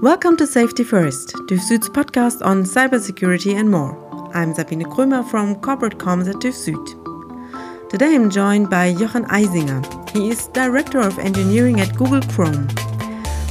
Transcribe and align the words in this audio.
Welcome 0.00 0.36
to 0.36 0.46
Safety 0.46 0.84
First, 0.84 1.34
TÜV 1.48 1.58
Süd's 1.58 1.88
podcast 1.88 2.40
on 2.46 2.62
cybersecurity 2.62 3.56
and 3.56 3.68
more. 3.68 3.96
I'm 4.32 4.54
Sabine 4.54 4.84
Krömer 4.84 5.28
from 5.28 5.56
Corporate 5.56 5.98
Comms 5.98 6.28
at 6.28 6.36
TÜV 6.36 6.54
Süd. 6.54 7.90
Today 7.90 8.14
I'm 8.14 8.30
joined 8.30 8.70
by 8.70 8.94
Jochen 8.94 9.24
Eisinger. 9.24 9.82
He 10.10 10.30
is 10.30 10.46
Director 10.48 11.00
of 11.00 11.18
Engineering 11.18 11.80
at 11.80 11.96
Google 11.96 12.22
Chrome. 12.32 12.68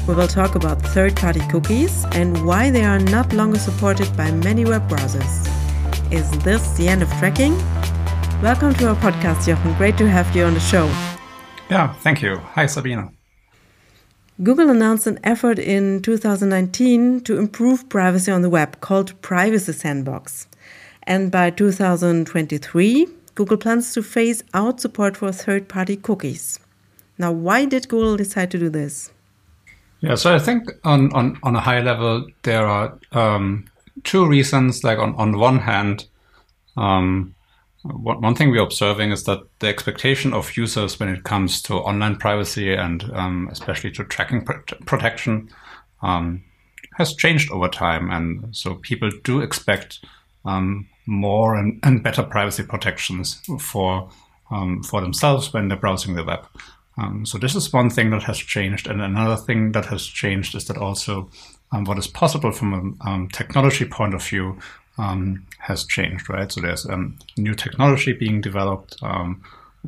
We 0.07 0.15
will 0.15 0.29
talk 0.29 0.55
about 0.55 0.81
third 0.81 1.17
party 1.17 1.41
cookies 1.51 2.05
and 2.13 2.45
why 2.45 2.71
they 2.71 2.85
are 2.85 2.99
not 2.99 3.33
longer 3.33 3.59
supported 3.59 4.15
by 4.15 4.31
many 4.31 4.63
web 4.63 4.87
browsers. 4.87 5.33
Is 6.13 6.31
this 6.45 6.77
the 6.77 6.87
end 6.87 7.03
of 7.03 7.09
tracking? 7.19 7.57
Welcome 8.41 8.73
to 8.75 8.87
our 8.87 8.95
podcast, 8.95 9.47
Jochen. 9.47 9.73
Great 9.73 9.97
to 9.97 10.07
have 10.09 10.33
you 10.33 10.45
on 10.45 10.53
the 10.53 10.61
show. 10.61 10.85
Yeah, 11.69 11.91
thank 11.95 12.21
you. 12.21 12.37
Hi, 12.55 12.67
Sabine. 12.67 13.16
Google 14.43 14.69
announced 14.69 15.07
an 15.07 15.19
effort 15.23 15.57
in 15.57 15.99
2019 16.03 17.21
to 17.21 17.39
improve 17.39 17.89
privacy 17.89 18.31
on 18.31 18.43
the 18.43 18.49
web 18.51 18.79
called 18.81 19.19
Privacy 19.23 19.73
Sandbox. 19.73 20.47
And 21.03 21.31
by 21.31 21.49
2023, 21.49 23.07
Google 23.33 23.57
plans 23.57 23.93
to 23.93 24.03
phase 24.03 24.43
out 24.53 24.79
support 24.79 25.17
for 25.17 25.31
third 25.31 25.67
party 25.67 25.95
cookies. 25.95 26.59
Now, 27.17 27.31
why 27.31 27.65
did 27.65 27.89
Google 27.89 28.15
decide 28.15 28.51
to 28.51 28.59
do 28.59 28.69
this? 28.69 29.11
Yeah, 30.01 30.13
so 30.13 30.35
I 30.35 30.37
think 30.37 30.69
on, 30.83 31.11
on, 31.13 31.39
on 31.41 31.55
a 31.55 31.59
high 31.59 31.81
level, 31.81 32.27
there 32.43 32.67
are 32.67 32.99
um, 33.13 33.65
two 34.03 34.27
reasons. 34.27 34.83
Like, 34.83 34.99
on, 34.99 35.15
on 35.15 35.39
one 35.39 35.57
hand, 35.57 36.05
um, 36.75 37.33
one 37.93 38.35
thing 38.35 38.51
we're 38.51 38.61
observing 38.61 39.11
is 39.11 39.23
that 39.23 39.39
the 39.59 39.67
expectation 39.67 40.33
of 40.33 40.55
users 40.57 40.99
when 40.99 41.09
it 41.09 41.23
comes 41.23 41.61
to 41.63 41.75
online 41.75 42.15
privacy 42.15 42.73
and 42.73 43.03
um, 43.13 43.49
especially 43.51 43.91
to 43.91 44.03
tracking 44.03 44.43
pr 44.43 44.53
protection 44.85 45.49
um, 46.01 46.43
has 46.97 47.15
changed 47.15 47.51
over 47.51 47.67
time. 47.67 48.09
And 48.09 48.55
so 48.55 48.75
people 48.75 49.09
do 49.23 49.41
expect 49.41 50.03
um, 50.45 50.87
more 51.05 51.55
and, 51.55 51.79
and, 51.83 52.03
better 52.03 52.23
privacy 52.23 52.63
protections 52.63 53.41
for 53.59 54.09
um, 54.49 54.81
for 54.83 55.01
themselves 55.01 55.53
when 55.53 55.67
they're 55.67 55.77
browsing 55.77 56.15
the 56.15 56.23
web. 56.23 56.47
Um, 56.97 57.25
so 57.25 57.37
this 57.37 57.53
is 57.53 57.73
one 57.73 57.89
thing 57.89 58.09
that 58.11 58.23
has 58.23 58.37
changed. 58.37 58.87
And 58.87 59.01
another 59.01 59.35
thing 59.35 59.73
that 59.73 59.85
has 59.85 60.05
changed 60.05 60.55
is 60.55 60.65
that 60.65 60.77
also 60.77 61.29
um, 61.71 61.83
what 61.83 61.97
is 61.97 62.07
possible 62.07 62.51
from 62.51 62.97
a 63.05 63.27
technology 63.33 63.85
point 63.85 64.13
of 64.13 64.23
view 64.23 64.57
um, 64.97 65.45
has 65.59 65.85
changed, 65.85 66.29
right? 66.29 66.51
So 66.51 66.61
there's 66.61 66.85
um, 66.85 67.17
new 67.37 67.53
technology 67.53 68.13
being 68.13 68.41
developed. 68.41 68.97
Um, 69.01 69.43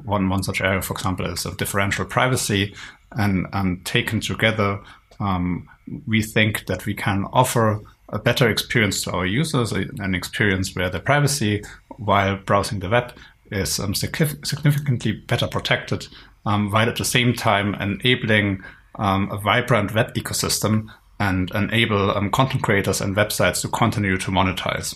one 0.05 0.29
one 0.29 0.43
such 0.43 0.61
area, 0.61 0.81
for 0.81 0.93
example, 0.93 1.25
is 1.25 1.45
of 1.45 1.57
differential 1.57 2.05
privacy, 2.05 2.73
and 3.11 3.47
um, 3.53 3.81
taken 3.83 4.21
together, 4.21 4.79
um, 5.19 5.67
we 6.07 6.21
think 6.21 6.67
that 6.67 6.85
we 6.85 6.93
can 6.93 7.25
offer 7.33 7.81
a 8.09 8.19
better 8.19 8.49
experience 8.49 9.03
to 9.03 9.11
our 9.11 9.25
users, 9.25 9.71
an 9.71 10.15
experience 10.15 10.75
where 10.75 10.89
the 10.89 10.99
privacy 10.99 11.63
while 11.97 12.37
browsing 12.37 12.79
the 12.79 12.89
web 12.89 13.13
is 13.51 13.79
um, 13.79 13.93
significantly 13.93 15.11
better 15.11 15.47
protected, 15.47 16.07
while 16.43 16.89
at 16.89 16.95
the 16.95 17.05
same 17.05 17.33
time 17.33 17.75
enabling 17.75 18.63
a 18.95 19.37
vibrant 19.37 19.93
web 19.93 20.13
ecosystem 20.13 20.89
and 21.19 21.51
enable 21.51 22.11
um, 22.11 22.31
content 22.31 22.63
creators 22.63 23.01
and 23.01 23.15
websites 23.15 23.61
to 23.61 23.67
continue 23.67 24.17
to 24.17 24.31
monetize. 24.31 24.95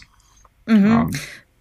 Mm 0.67 0.83
-hmm. 0.83 1.01
um, 1.01 1.11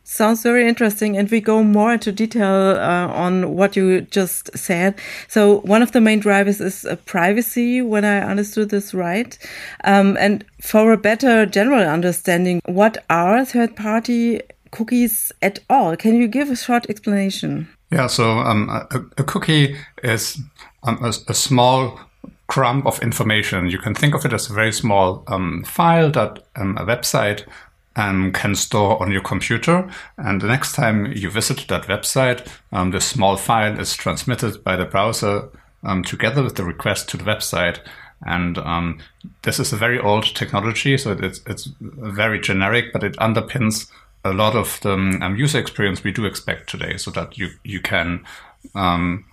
Sounds 0.05 0.43
very 0.43 0.69
interesting. 0.69 1.17
And 1.17 1.31
we 1.31 1.41
go 1.41 1.63
more 1.63 1.95
into 1.95 2.13
detail 2.13 2.77
uh, 2.77 3.09
on 3.15 3.57
what 3.57 3.77
you 3.77 4.03
just 4.03 4.51
said. 4.55 4.95
So 5.29 5.61
one 5.61 5.83
of 5.83 5.93
the 5.93 6.01
main 6.01 6.21
drivers 6.21 6.61
is 6.61 6.85
uh, 6.85 6.97
privacy, 7.07 7.81
when 7.81 8.05
I 8.05 8.21
understood 8.21 8.69
this 8.69 8.93
right. 8.93 9.39
Um, 9.85 10.19
and 10.21 10.45
for 10.61 10.93
a 10.93 10.99
better 10.99 11.47
general 11.47 11.89
understanding, 11.89 12.61
what 12.67 12.99
are 13.09 13.43
third 13.47 13.75
party 13.75 14.43
cookies 14.71 15.33
at 15.41 15.61
all? 15.71 15.97
Can 15.97 16.17
you 16.17 16.29
give 16.29 16.51
a 16.51 16.57
short 16.57 16.91
explanation? 16.91 17.69
Yeah, 17.91 18.07
so 18.07 18.39
um, 18.39 18.69
a, 18.69 19.01
a, 19.17 19.25
cookie 19.25 19.77
is 20.03 20.39
um, 20.83 20.99
a, 21.03 21.09
a, 21.29 21.35
small 21.35 22.01
crumb 22.53 22.87
of 22.87 23.03
information. 23.03 23.71
You 23.71 23.79
can 23.79 23.95
think 23.95 24.15
of 24.15 24.25
it 24.27 24.33
as 24.33 24.51
a 24.51 24.55
very 24.55 24.73
small 24.73 25.25
um, 25.27 25.65
file 25.65 26.11
that 26.11 26.45
um, 26.55 26.77
a 26.77 26.85
website 26.85 27.47
um, 27.97 28.33
can 28.33 28.55
store 28.55 29.03
on 29.03 29.11
your 29.11 29.23
computer. 29.23 29.89
And 30.17 30.41
the 30.41 30.49
next 30.49 30.75
time 30.75 31.13
you 31.13 31.31
visit 31.31 31.67
that 31.69 31.89
website, 31.89 32.47
um, 32.71 32.91
this 32.91 33.07
small 33.07 33.37
file 33.37 33.81
is 33.81 33.97
transmitted 33.97 34.63
by 34.63 34.77
the 34.77 34.85
browser 34.85 35.49
um, 35.83 36.05
together 36.05 36.43
with 36.43 36.57
the 36.57 36.65
request 36.65 37.09
to 37.09 37.17
the 37.17 37.25
website. 37.25 37.79
And 38.27 38.59
um, 38.59 38.99
this 39.43 39.59
is 39.59 39.73
a 39.73 39.77
very 39.77 39.99
old 39.99 40.35
technology, 40.35 40.99
so 40.99 41.13
it's, 41.13 41.41
it's 41.47 41.71
very 41.81 42.39
generic, 42.39 42.93
but 42.93 43.03
it 43.03 43.17
underpins 43.17 43.91
a 44.25 44.33
lot 44.33 44.55
of 44.55 44.79
the 44.83 45.35
user 45.37 45.59
experience 45.59 46.05
we 46.05 46.13
do 46.13 46.27
expect 46.27 46.71
today, 46.71 46.99
so 46.99 47.11
that 47.11 47.39
you 47.39 47.49
you 47.65 47.81
can 47.81 48.25
um, 48.75 49.25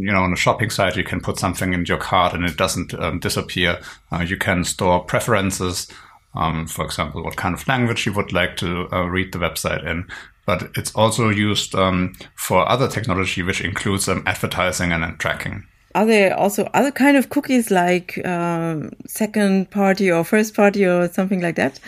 you 0.00 0.12
know, 0.12 0.22
on 0.22 0.32
a 0.32 0.36
shopping 0.36 0.70
site, 0.70 0.96
you 0.96 1.04
can 1.04 1.20
put 1.20 1.38
something 1.38 1.72
in 1.72 1.84
your 1.84 1.98
cart 1.98 2.34
and 2.34 2.44
it 2.44 2.56
doesn't 2.56 2.94
um, 2.94 3.18
disappear. 3.18 3.80
Uh, 4.10 4.20
you 4.20 4.36
can 4.36 4.64
store 4.64 5.04
preferences, 5.04 5.88
um, 6.34 6.66
for 6.66 6.84
example, 6.84 7.22
what 7.22 7.36
kind 7.36 7.54
of 7.54 7.66
language 7.68 8.06
you 8.06 8.12
would 8.12 8.32
like 8.32 8.56
to 8.58 8.88
uh, 8.92 9.04
read 9.04 9.32
the 9.32 9.38
website 9.38 9.84
in. 9.86 10.06
But 10.46 10.70
it's 10.76 10.94
also 10.94 11.28
used 11.28 11.74
um, 11.74 12.14
for 12.34 12.68
other 12.68 12.88
technology, 12.88 13.42
which 13.42 13.60
includes 13.60 14.08
um, 14.08 14.22
advertising 14.26 14.92
and, 14.92 15.04
and, 15.04 15.18
tracking. 15.18 15.66
Are 15.94 16.06
there 16.06 16.36
also 16.36 16.64
other 16.72 16.90
kind 16.90 17.16
of 17.16 17.28
cookies 17.28 17.70
like 17.70 18.24
um, 18.26 18.90
second 19.06 19.70
party 19.70 20.10
or 20.10 20.24
first 20.24 20.54
party 20.54 20.84
or 20.84 21.08
something 21.08 21.40
like 21.40 21.56
that? 21.56 21.78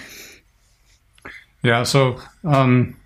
Yeah, 1.63 1.85
so 1.85 2.21
um, 2.45 2.97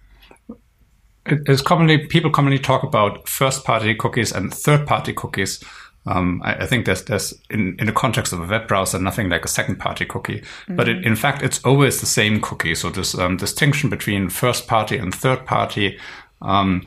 it 1.28 1.48
is 1.48 1.62
commonly 1.62 2.06
people 2.06 2.30
commonly 2.30 2.58
talk 2.58 2.82
about 2.82 3.28
first 3.28 3.64
party 3.64 3.94
cookies 3.94 4.32
and 4.32 4.52
third 4.52 4.86
party 4.86 5.12
cookies. 5.12 5.62
Um, 6.06 6.40
I, 6.44 6.54
I, 6.54 6.66
think 6.66 6.86
there's 6.86 7.04
there's 7.04 7.34
in, 7.50 7.76
in 7.80 7.86
the 7.86 7.92
context 7.92 8.32
of 8.32 8.40
a 8.40 8.46
web 8.46 8.68
browser 8.68 8.98
nothing 9.00 9.28
like 9.28 9.44
a 9.44 9.48
second 9.48 9.76
party 9.76 10.04
cookie, 10.04 10.40
mm-hmm. 10.40 10.76
but 10.76 10.88
it, 10.88 11.04
in 11.04 11.16
fact 11.16 11.42
it's 11.42 11.64
always 11.64 12.00
the 12.00 12.06
same 12.06 12.40
cookie. 12.40 12.74
So 12.74 12.90
this 12.90 13.16
um, 13.18 13.36
distinction 13.36 13.90
between 13.90 14.28
first 14.28 14.68
party 14.68 14.96
and 14.96 15.12
third 15.14 15.44
party 15.46 15.98
um, 16.42 16.86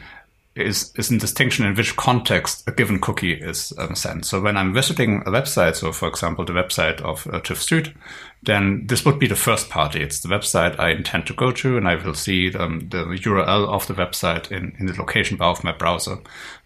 is 0.59 0.91
is 0.95 1.11
a 1.11 1.17
distinction 1.17 1.65
in 1.65 1.75
which 1.75 1.95
context 1.95 2.67
a 2.67 2.71
given 2.71 2.99
cookie 2.99 3.33
is 3.33 3.73
um, 3.77 3.95
sent. 3.95 4.25
So 4.25 4.41
when 4.41 4.57
I'm 4.57 4.73
visiting 4.73 5.21
a 5.25 5.31
website, 5.31 5.75
so 5.75 5.91
for 5.91 6.07
example 6.07 6.45
the 6.45 6.53
website 6.53 7.01
of 7.01 7.27
uh, 7.27 7.39
TÜV 7.39 7.57
Süd, 7.57 7.95
then 8.43 8.85
this 8.87 9.05
would 9.05 9.19
be 9.19 9.27
the 9.27 9.35
first 9.35 9.69
party. 9.69 10.01
It's 10.01 10.19
the 10.19 10.29
website 10.29 10.79
I 10.79 10.91
intend 10.91 11.27
to 11.27 11.33
go 11.33 11.51
to, 11.51 11.77
and 11.77 11.87
I 11.87 11.95
will 11.95 12.13
see 12.13 12.53
um, 12.55 12.87
the 12.89 13.05
URL 13.05 13.67
of 13.67 13.87
the 13.87 13.93
website 13.93 14.51
in, 14.51 14.75
in 14.79 14.85
the 14.85 14.93
location 14.93 15.37
bar 15.37 15.51
of 15.51 15.63
my 15.63 15.71
browser. 15.71 16.17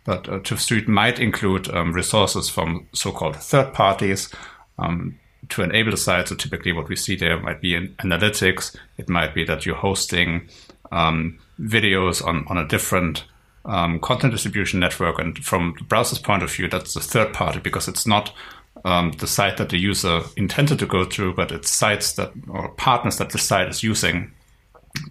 But 0.04 0.28
uh, 0.28 0.40
TÜV 0.40 0.60
Süd 0.60 0.88
might 0.88 1.20
include 1.20 1.70
um, 1.74 1.94
resources 1.94 2.50
from 2.50 2.88
so-called 2.94 3.38
third 3.38 3.74
parties 3.74 4.30
um, 4.78 5.20
to 5.50 5.64
enable 5.64 5.92
the 5.92 5.98
site. 5.98 6.28
So 6.28 6.36
typically 6.36 6.74
what 6.74 6.90
we 6.90 6.96
see 6.96 7.16
there 7.16 7.40
might 7.40 7.62
be 7.62 7.76
in 7.76 7.90
analytics. 8.04 8.76
It 8.98 9.10
might 9.10 9.34
be 9.34 9.44
that 9.46 9.66
you're 9.66 9.76
hosting 9.76 10.50
um, 10.92 11.40
videos 11.60 12.26
on, 12.26 12.46
on 12.48 12.58
a 12.58 12.68
different 12.68 13.26
um, 13.66 14.00
content 14.00 14.34
distribution 14.34 14.80
network. 14.80 15.20
And 15.20 15.38
from 15.44 15.76
the 15.78 15.86
browser's 15.86 16.20
point 16.20 16.44
of 16.44 16.52
view, 16.52 16.68
that's 16.68 16.94
the 16.94 17.00
third 17.00 17.34
party 17.34 17.60
because 17.60 17.88
it's 17.88 18.08
not 18.08 18.34
um, 18.86 19.12
the 19.20 19.28
site 19.28 19.58
that 19.58 19.70
the 19.70 19.78
user 19.78 20.22
intended 20.36 20.80
to 20.80 20.86
go 20.86 21.06
to, 21.06 21.34
but 21.34 21.52
it's 21.52 21.72
sites 21.72 22.14
that 22.14 22.32
or 22.50 22.70
partners 22.70 23.18
that 23.18 23.30
the 23.30 23.38
site 23.38 23.70
is 23.70 23.84
using 23.84 24.32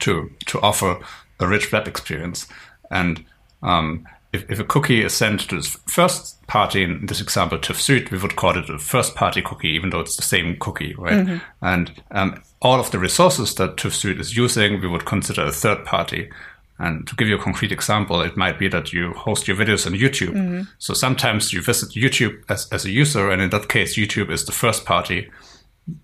to 0.01 0.31
to 0.47 0.61
offer 0.61 0.99
a 1.41 1.47
rich 1.47 1.73
web 1.73 1.89
experience. 1.89 2.47
And 2.91 3.25
um, 3.63 4.07
if, 4.33 4.51
if, 4.51 4.59
a 4.59 4.65
cookie 4.65 5.03
is 5.03 5.15
sent 5.15 5.41
to 5.49 5.57
this 5.57 5.79
first 5.87 6.45
party, 6.47 6.83
in 6.83 7.07
this 7.07 7.21
example, 7.21 7.59
TÜV 7.59 7.77
Süd, 7.77 8.11
we 8.11 8.19
would 8.19 8.37
call 8.37 8.57
it 8.57 8.71
a 8.71 8.79
first 8.79 9.15
party 9.15 9.43
cookie, 9.43 9.69
even 9.69 9.91
though 9.91 10.01
it's 10.01 10.17
the 10.17 10.23
same 10.23 10.57
cookie, 10.59 10.95
right? 10.97 11.27
Mm-hmm. 11.27 11.65
And 11.65 12.03
um, 12.11 12.43
all 12.61 12.81
of 12.81 12.91
the 12.91 12.99
resources 12.99 13.55
that 13.57 13.77
TÜV 13.77 13.93
Süd 13.93 14.21
is 14.21 14.37
using, 14.37 14.81
we 14.81 14.89
would 14.89 15.05
consider 15.05 15.45
a 15.45 15.53
third 15.53 15.85
party. 15.85 16.31
And 16.83 17.07
to 17.07 17.15
give 17.15 17.29
you 17.29 17.37
a 17.37 17.43
concrete 17.43 17.71
example, 17.71 18.23
it 18.23 18.37
might 18.37 18.59
be 18.59 18.67
that 18.69 18.93
you 18.93 19.13
host 19.13 19.47
your 19.47 19.57
videos 19.57 19.87
on 19.87 19.93
YouTube. 19.93 20.35
Mm-hmm. 20.35 20.63
So 20.79 20.95
sometimes 20.95 21.53
you 21.53 21.63
visit 21.63 21.91
YouTube 21.91 22.43
as, 22.49 22.69
as 22.73 22.85
a 22.85 22.91
user, 22.91 23.31
and 23.31 23.41
in 23.41 23.51
that 23.51 23.69
case, 23.69 23.97
YouTube 23.97 24.33
is 24.33 24.45
the 24.47 24.53
first 24.53 24.85
party. 24.85 25.31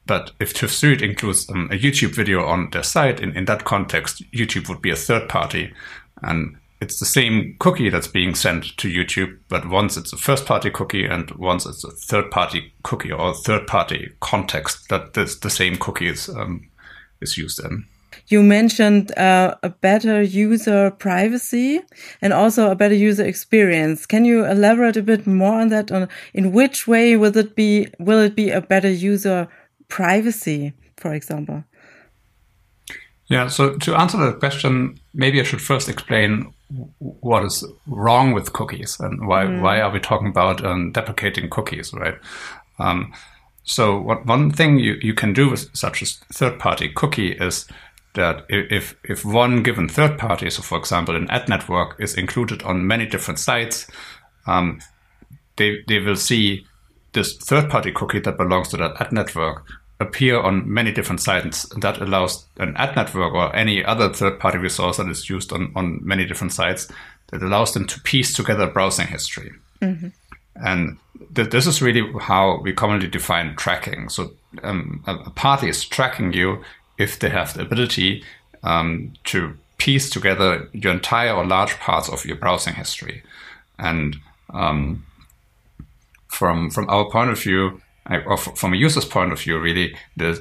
But 0.07 0.31
if 0.39 0.55
TÜV 0.55 0.71
Süd 0.71 1.03
includes 1.03 1.51
um, 1.51 1.69
a 1.73 1.77
YouTube 1.77 2.15
video 2.15 2.45
on 2.47 2.71
their 2.71 2.85
site, 2.85 3.19
in, 3.19 3.37
in 3.37 3.47
that 3.47 3.65
context, 3.65 4.23
YouTube 4.31 4.69
would 4.69 4.81
be 4.81 4.91
a 4.91 4.97
third 4.97 5.29
party. 5.29 5.75
And 6.23 6.57
it's 6.81 7.01
the 7.01 7.07
same 7.07 7.57
cookie 7.59 7.91
that's 7.91 8.07
being 8.07 8.37
sent 8.37 8.77
to 8.77 8.89
YouTube, 8.89 9.37
but 9.49 9.69
once 9.69 9.97
it's 9.97 10.13
a 10.13 10.17
first 10.17 10.47
party 10.47 10.71
cookie 10.71 11.07
and 11.07 11.33
once 11.33 11.67
it's 11.67 11.83
a 11.83 11.91
third 11.91 12.31
party 12.31 12.73
cookie 12.85 13.11
or 13.11 13.35
third 13.35 13.67
party 13.67 14.13
context 14.21 14.89
that 14.91 15.15
this, 15.15 15.41
the 15.41 15.51
same 15.51 15.77
cookie 15.77 16.07
is, 16.09 16.29
um, 16.29 16.69
is 17.21 17.37
used 17.37 17.59
in. 17.65 17.85
You 18.29 18.43
mentioned 18.43 19.17
uh, 19.17 19.57
a 19.63 19.71
better 19.71 20.23
user 20.23 20.91
privacy 20.91 21.81
and 22.21 22.33
also 22.33 22.71
a 22.71 22.75
better 22.75 22.95
user 22.95 23.25
experience. 23.25 24.05
Can 24.05 24.27
you 24.27 24.45
elaborate 24.45 24.99
a 24.99 25.03
bit 25.03 25.27
more 25.27 25.61
on 25.61 25.69
that? 25.69 25.91
On 25.91 26.09
in 26.35 26.53
which 26.53 26.87
way 26.87 27.17
will 27.17 27.37
it 27.37 27.55
be? 27.55 27.89
Will 27.99 28.21
it 28.21 28.37
be 28.37 28.51
a 28.51 28.61
better 28.61 28.91
user 28.91 29.49
privacy, 29.89 30.75
for 30.99 31.15
example? 31.15 31.65
Yeah, 33.29 33.49
so 33.49 33.77
to 33.77 33.95
answer 33.95 34.19
that 34.19 34.41
question, 34.41 34.99
maybe 35.15 35.41
I 35.41 35.45
should 35.45 35.61
first 35.63 35.89
explain 35.89 36.53
what 36.99 37.45
is 37.45 37.65
wrong 37.87 38.33
with 38.33 38.53
cookies 38.53 39.01
and 39.01 39.27
why 39.27 39.45
mm. 39.45 39.63
why 39.63 39.81
are 39.81 39.91
we 39.91 40.01
talking 40.01 40.29
about 40.29 40.65
um, 40.65 40.93
deprecating 40.93 41.49
cookies, 41.49 41.95
right? 41.95 42.19
Um, 42.79 43.15
so 43.65 43.99
what, 44.01 44.25
one 44.25 44.51
thing 44.51 44.79
you, 44.79 44.97
you 45.03 45.13
can 45.13 45.35
do 45.35 45.51
with 45.51 45.75
such 45.77 46.01
a 46.01 46.07
third 46.33 46.59
party 46.59 46.89
cookie 46.89 47.33
is 47.33 47.67
that 48.15 48.45
if 48.49 48.97
if 49.05 49.25
one 49.25 49.63
given 49.63 49.89
third 49.89 50.19
party, 50.19 50.51
so 50.51 50.63
for 50.63 50.79
example 50.79 51.17
an 51.17 51.31
ad 51.31 51.49
network, 51.49 52.01
is 52.01 52.15
included 52.15 52.63
on 52.63 52.87
many 52.87 53.07
different 53.07 53.39
sites, 53.39 53.87
um, 54.47 54.81
they 55.57 55.83
they 55.87 55.99
will 55.99 56.17
see 56.17 56.67
this 57.13 57.37
third 57.37 57.71
party 57.71 57.93
cookie 57.93 58.21
that 58.21 58.37
belongs 58.37 58.69
to 58.69 58.77
that 58.77 59.01
ad 59.01 59.13
network 59.13 59.65
appear 60.01 60.41
on 60.41 60.73
many 60.73 60.93
different 60.93 61.21
sites. 61.21 61.67
That 61.81 62.01
allows 62.01 62.47
an 62.59 62.77
ad 62.77 62.97
network 62.97 63.35
or 63.35 63.55
any 63.55 63.85
other 63.85 64.13
third 64.13 64.39
party 64.39 64.59
resource 64.59 64.99
that 64.99 65.09
is 65.09 65.29
used 65.29 65.53
on, 65.53 65.73
on 65.75 66.01
many 66.03 66.25
different 66.25 66.53
sites 66.53 66.89
that 67.29 67.43
allows 67.43 67.75
them 67.75 67.87
to 67.87 68.01
piece 68.01 68.33
together 68.33 68.67
browsing 68.67 69.07
history. 69.07 69.53
Mm-hmm. 69.83 70.09
And 70.65 70.99
th- 71.35 71.51
this 71.51 71.67
is 71.67 71.83
really 71.83 72.11
how 72.21 72.61
we 72.63 72.73
commonly 72.73 73.09
define 73.09 73.57
tracking. 73.57 74.09
So 74.09 74.33
um, 74.63 75.03
a, 75.07 75.15
a, 75.15 75.31
party 75.31 75.69
is 75.69 75.85
tracking 75.85 76.33
you 76.33 76.63
if 76.99 77.19
they 77.19 77.31
have 77.31 77.55
the 77.55 77.63
ability 77.63 78.23
um, 78.63 79.13
to 79.25 79.55
piece 79.79 80.11
together 80.11 80.69
your 80.73 80.93
entire 80.93 81.33
or 81.33 81.47
large 81.47 81.79
parts 81.79 82.09
of 82.09 82.25
your 82.25 82.37
browsing 82.37 82.75
history. 82.75 83.23
And 83.79 84.17
um, 84.51 85.07
from 86.29 86.71
from 86.71 86.89
our 86.91 87.09
point 87.11 87.31
of 87.31 87.41
view, 87.41 87.81
or 88.27 88.37
from 88.37 88.73
a 88.73 88.77
user's 88.77 89.05
point 89.05 89.33
of 89.33 89.41
view, 89.41 89.59
really, 89.59 89.97
this, 90.17 90.41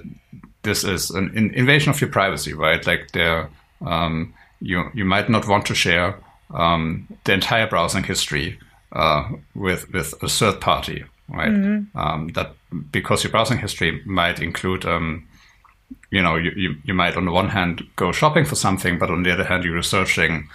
this 0.64 0.84
is 0.84 1.10
an 1.12 1.36
invasion 1.54 1.90
of 1.92 2.02
your 2.02 2.10
privacy, 2.10 2.54
right? 2.54 2.86
Like 2.86 3.12
there, 3.12 3.50
um, 3.86 4.34
you 4.60 4.90
you 4.94 5.06
might 5.06 5.30
not 5.30 5.48
want 5.48 5.66
to 5.68 5.76
share 5.76 6.20
um, 6.54 7.08
the 7.26 7.34
entire 7.34 7.68
browsing 7.68 8.04
history 8.04 8.60
uh, 8.92 9.30
with 9.54 9.92
with 9.92 10.14
a 10.24 10.28
third 10.28 10.62
party, 10.62 11.04
right? 11.30 11.52
Mm-hmm. 11.52 11.98
Um, 11.98 12.30
that 12.30 12.54
because 12.92 13.24
your 13.24 13.32
browsing 13.32 13.60
history 13.60 14.02
might 14.06 14.40
include, 14.42 14.86
um, 14.86 15.27
you 16.12 16.22
know, 16.22 16.36
you, 16.36 16.52
you, 16.56 16.76
you 16.84 16.94
might 16.94 17.18
on 17.18 17.26
the 17.26 17.32
one 17.32 17.50
hand 17.50 17.84
go 17.96 18.12
shopping 18.12 18.46
for 18.46 18.56
something, 18.56 18.98
but 18.98 19.10
on 19.10 19.24
the 19.24 19.34
other 19.34 19.44
hand 19.44 19.64
you're 19.64 19.76
researching 19.76 20.48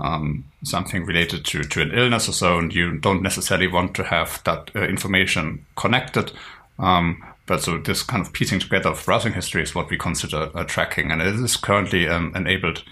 um, 0.00 0.44
something 0.62 1.04
related 1.04 1.44
to, 1.44 1.62
to 1.62 1.82
an 1.82 1.92
illness 1.92 2.28
or 2.28 2.32
so, 2.32 2.58
and 2.58 2.74
you 2.74 2.98
don't 2.98 3.22
necessarily 3.22 3.66
want 3.66 3.94
to 3.94 4.04
have 4.04 4.42
that 4.44 4.70
uh, 4.74 4.82
information 4.82 5.64
connected. 5.76 6.32
Um, 6.78 7.22
but 7.46 7.62
so 7.62 7.78
this 7.78 8.02
kind 8.02 8.26
of 8.26 8.32
piecing 8.32 8.60
together 8.60 8.90
of 8.90 9.04
browsing 9.04 9.34
history 9.34 9.62
is 9.62 9.74
what 9.74 9.90
we 9.90 9.98
consider 9.98 10.50
uh, 10.54 10.64
tracking, 10.64 11.10
and 11.10 11.20
it 11.20 11.34
is 11.34 11.56
currently 11.56 12.08
um, 12.08 12.32
enabled 12.34 12.82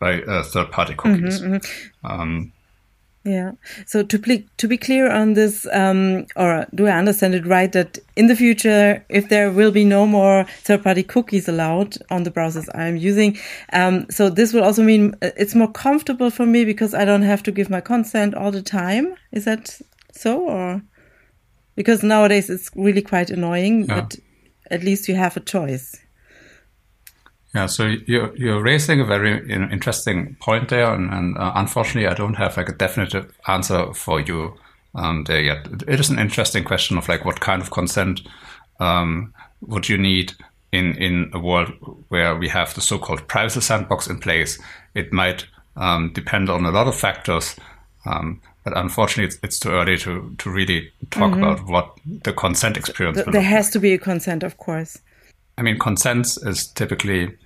by 0.00 0.22
uh, 0.22 0.42
third-party 0.42 0.94
cookies. 0.94 1.40
Mm-hmm, 1.40 2.06
mm-hmm. 2.06 2.48
Yeah. 3.24 3.52
So 3.84 4.02
to 4.02 4.18
be 4.18 4.46
to 4.56 4.68
be 4.68 4.78
clear 4.78 5.10
on 5.10 5.34
this, 5.34 5.66
um, 5.72 6.26
or 6.36 6.66
do 6.74 6.86
I 6.86 6.96
understand 6.96 7.34
it 7.34 7.46
right 7.46 7.70
that 7.72 7.98
in 8.16 8.26
the 8.26 8.36
future, 8.36 9.04
if 9.08 9.28
there 9.28 9.50
will 9.50 9.70
be 9.70 9.84
no 9.84 10.06
more 10.06 10.44
third-party 10.62 11.02
cookies 11.02 11.48
allowed 11.48 11.98
on 12.10 12.22
the 12.22 12.30
browsers 12.30 12.68
I'm 12.74 12.96
using, 12.96 13.36
um, 13.72 14.06
so 14.08 14.30
this 14.30 14.52
will 14.52 14.64
also 14.64 14.82
mean 14.82 15.14
uh, 15.20 15.30
it's 15.36 15.54
more 15.54 15.70
comfortable 15.70 16.30
for 16.30 16.46
me 16.46 16.64
because 16.64 16.94
I 16.94 17.04
don't 17.04 17.22
have 17.22 17.42
to 17.42 17.52
give 17.52 17.68
my 17.68 17.80
consent 17.80 18.34
all 18.34 18.50
the 18.50 18.62
time. 18.62 19.14
Is 19.32 19.44
that 19.44 19.78
so, 20.12 20.40
or 20.40 20.82
because 21.74 22.02
nowadays 22.02 22.48
it's 22.48 22.70
really 22.76 23.02
quite 23.02 23.30
annoying, 23.30 23.84
yeah. 23.84 24.00
but 24.00 24.16
at 24.70 24.82
least 24.82 25.08
you 25.08 25.16
have 25.16 25.36
a 25.36 25.40
choice. 25.40 25.96
Yeah, 27.54 27.66
so 27.66 27.86
you're, 28.06 28.36
you're 28.36 28.62
raising 28.62 29.00
a 29.00 29.06
very 29.06 29.50
interesting 29.50 30.36
point 30.38 30.68
there, 30.68 30.92
and, 30.92 31.10
and 31.10 31.38
uh, 31.38 31.52
unfortunately, 31.54 32.06
I 32.06 32.14
don't 32.14 32.34
have 32.34 32.58
like 32.58 32.68
a 32.68 32.74
definitive 32.74 33.32
answer 33.46 33.94
for 33.94 34.20
you 34.20 34.54
um, 34.94 35.24
there 35.24 35.40
yet. 35.40 35.66
It 35.86 35.98
is 35.98 36.10
an 36.10 36.18
interesting 36.18 36.64
question 36.64 36.98
of 36.98 37.08
like 37.08 37.24
what 37.24 37.40
kind 37.40 37.62
of 37.62 37.70
consent 37.70 38.20
um, 38.80 39.32
would 39.62 39.88
you 39.88 39.96
need 39.96 40.34
in 40.72 40.94
in 40.96 41.30
a 41.32 41.38
world 41.38 41.72
where 42.08 42.36
we 42.36 42.48
have 42.48 42.74
the 42.74 42.80
so-called 42.80 43.26
privacy 43.28 43.60
sandbox 43.60 44.06
in 44.06 44.18
place. 44.18 44.60
It 44.94 45.12
might 45.12 45.46
um, 45.76 46.12
depend 46.12 46.50
on 46.50 46.66
a 46.66 46.70
lot 46.70 46.86
of 46.86 46.94
factors, 46.94 47.56
um, 48.04 48.40
but 48.64 48.76
unfortunately, 48.76 49.28
it's, 49.28 49.38
it's, 49.42 49.58
too 49.58 49.70
early 49.70 49.96
to 49.98 50.34
to 50.38 50.50
really 50.50 50.92
talk 51.10 51.32
mm-hmm. 51.32 51.42
about 51.42 51.66
what 51.66 51.98
the 52.24 52.32
consent 52.32 52.76
experience. 52.76 53.18
Is. 53.18 53.26
There 53.26 53.40
has 53.40 53.70
to 53.70 53.80
be 53.80 53.94
a 53.94 53.98
consent, 53.98 54.42
of 54.42 54.58
course. 54.58 54.98
I 55.58 55.62
mean, 55.62 55.78
consent 55.78 56.38
is 56.42 56.68
typically 56.68 57.36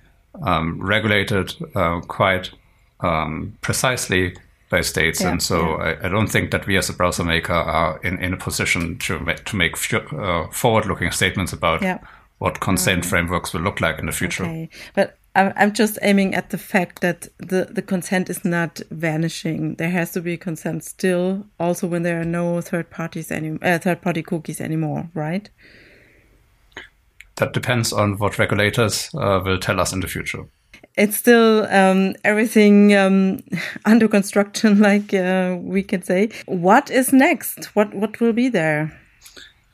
um, 0.43 0.79
regulated 0.81 1.53
uh, 1.75 1.99
quite 2.01 2.51
um, 2.99 3.57
precisely 3.61 4.35
by 4.69 4.81
states, 4.81 5.21
yeah, 5.21 5.31
and 5.31 5.43
so 5.43 5.77
yeah. 5.77 5.97
I, 6.01 6.05
I, 6.05 6.09
don't 6.09 6.27
think 6.27 6.51
that 6.51 6.65
we 6.65 6.77
as 6.77 6.89
a 6.89 6.93
browser 6.93 7.23
maker 7.23 7.53
are 7.53 7.99
in, 8.03 8.17
in 8.19 8.33
a 8.33 8.37
position 8.37 8.97
to 8.99 9.19
make, 9.19 9.43
to 9.45 9.55
make 9.55 9.93
uh, 9.93 10.47
forward-looking 10.51 11.11
statements 11.11 11.53
about 11.53 11.81
yeah. 11.81 11.99
what 12.39 12.59
consent 12.59 13.01
mm-hmm. 13.01 13.09
frameworks 13.09 13.53
will 13.53 13.61
look 13.61 13.81
like 13.81 13.99
in 13.99 14.05
the 14.05 14.11
future. 14.11 14.43
Okay. 14.43 14.69
But 14.95 15.17
I'm 15.35 15.73
just 15.73 15.97
aiming 16.03 16.35
at 16.35 16.51
the 16.51 16.59
fact 16.59 17.01
that 17.01 17.27
the, 17.39 17.65
the 17.65 17.81
consent 17.81 18.29
is 18.29 18.45
not 18.45 18.81
vanishing. 18.91 19.75
There 19.75 19.89
has 19.89 20.11
to 20.11 20.21
be 20.21 20.37
consent 20.37 20.83
still, 20.83 21.47
also 21.59 21.87
when 21.87 22.03
there 22.03 22.21
are 22.21 22.25
no 22.25 22.61
third 22.61 22.91
parties 22.91 23.31
any 23.31 23.57
uh, 23.63 23.79
third 23.79 24.03
party 24.03 24.21
cookies 24.21 24.61
anymore, 24.61 25.09
right? 25.15 25.49
That 27.35 27.53
depends 27.53 27.91
on 27.93 28.17
what 28.17 28.39
regulators 28.39 29.09
uh, 29.15 29.41
will 29.43 29.59
tell 29.59 29.79
us 29.79 29.93
in 29.93 29.99
the 29.99 30.07
future. 30.07 30.45
It's 30.95 31.17
still 31.17 31.65
um, 31.71 32.15
everything 32.23 32.95
um, 32.95 33.39
under 33.85 34.07
construction, 34.07 34.79
like 34.89 35.13
uh, 35.13 35.57
we 35.59 35.83
can 35.83 36.03
say. 36.03 36.29
What 36.45 36.91
is 36.91 37.11
next? 37.11 37.75
What 37.75 37.93
what 37.93 38.19
will 38.19 38.33
be 38.33 38.49
there? 38.49 38.99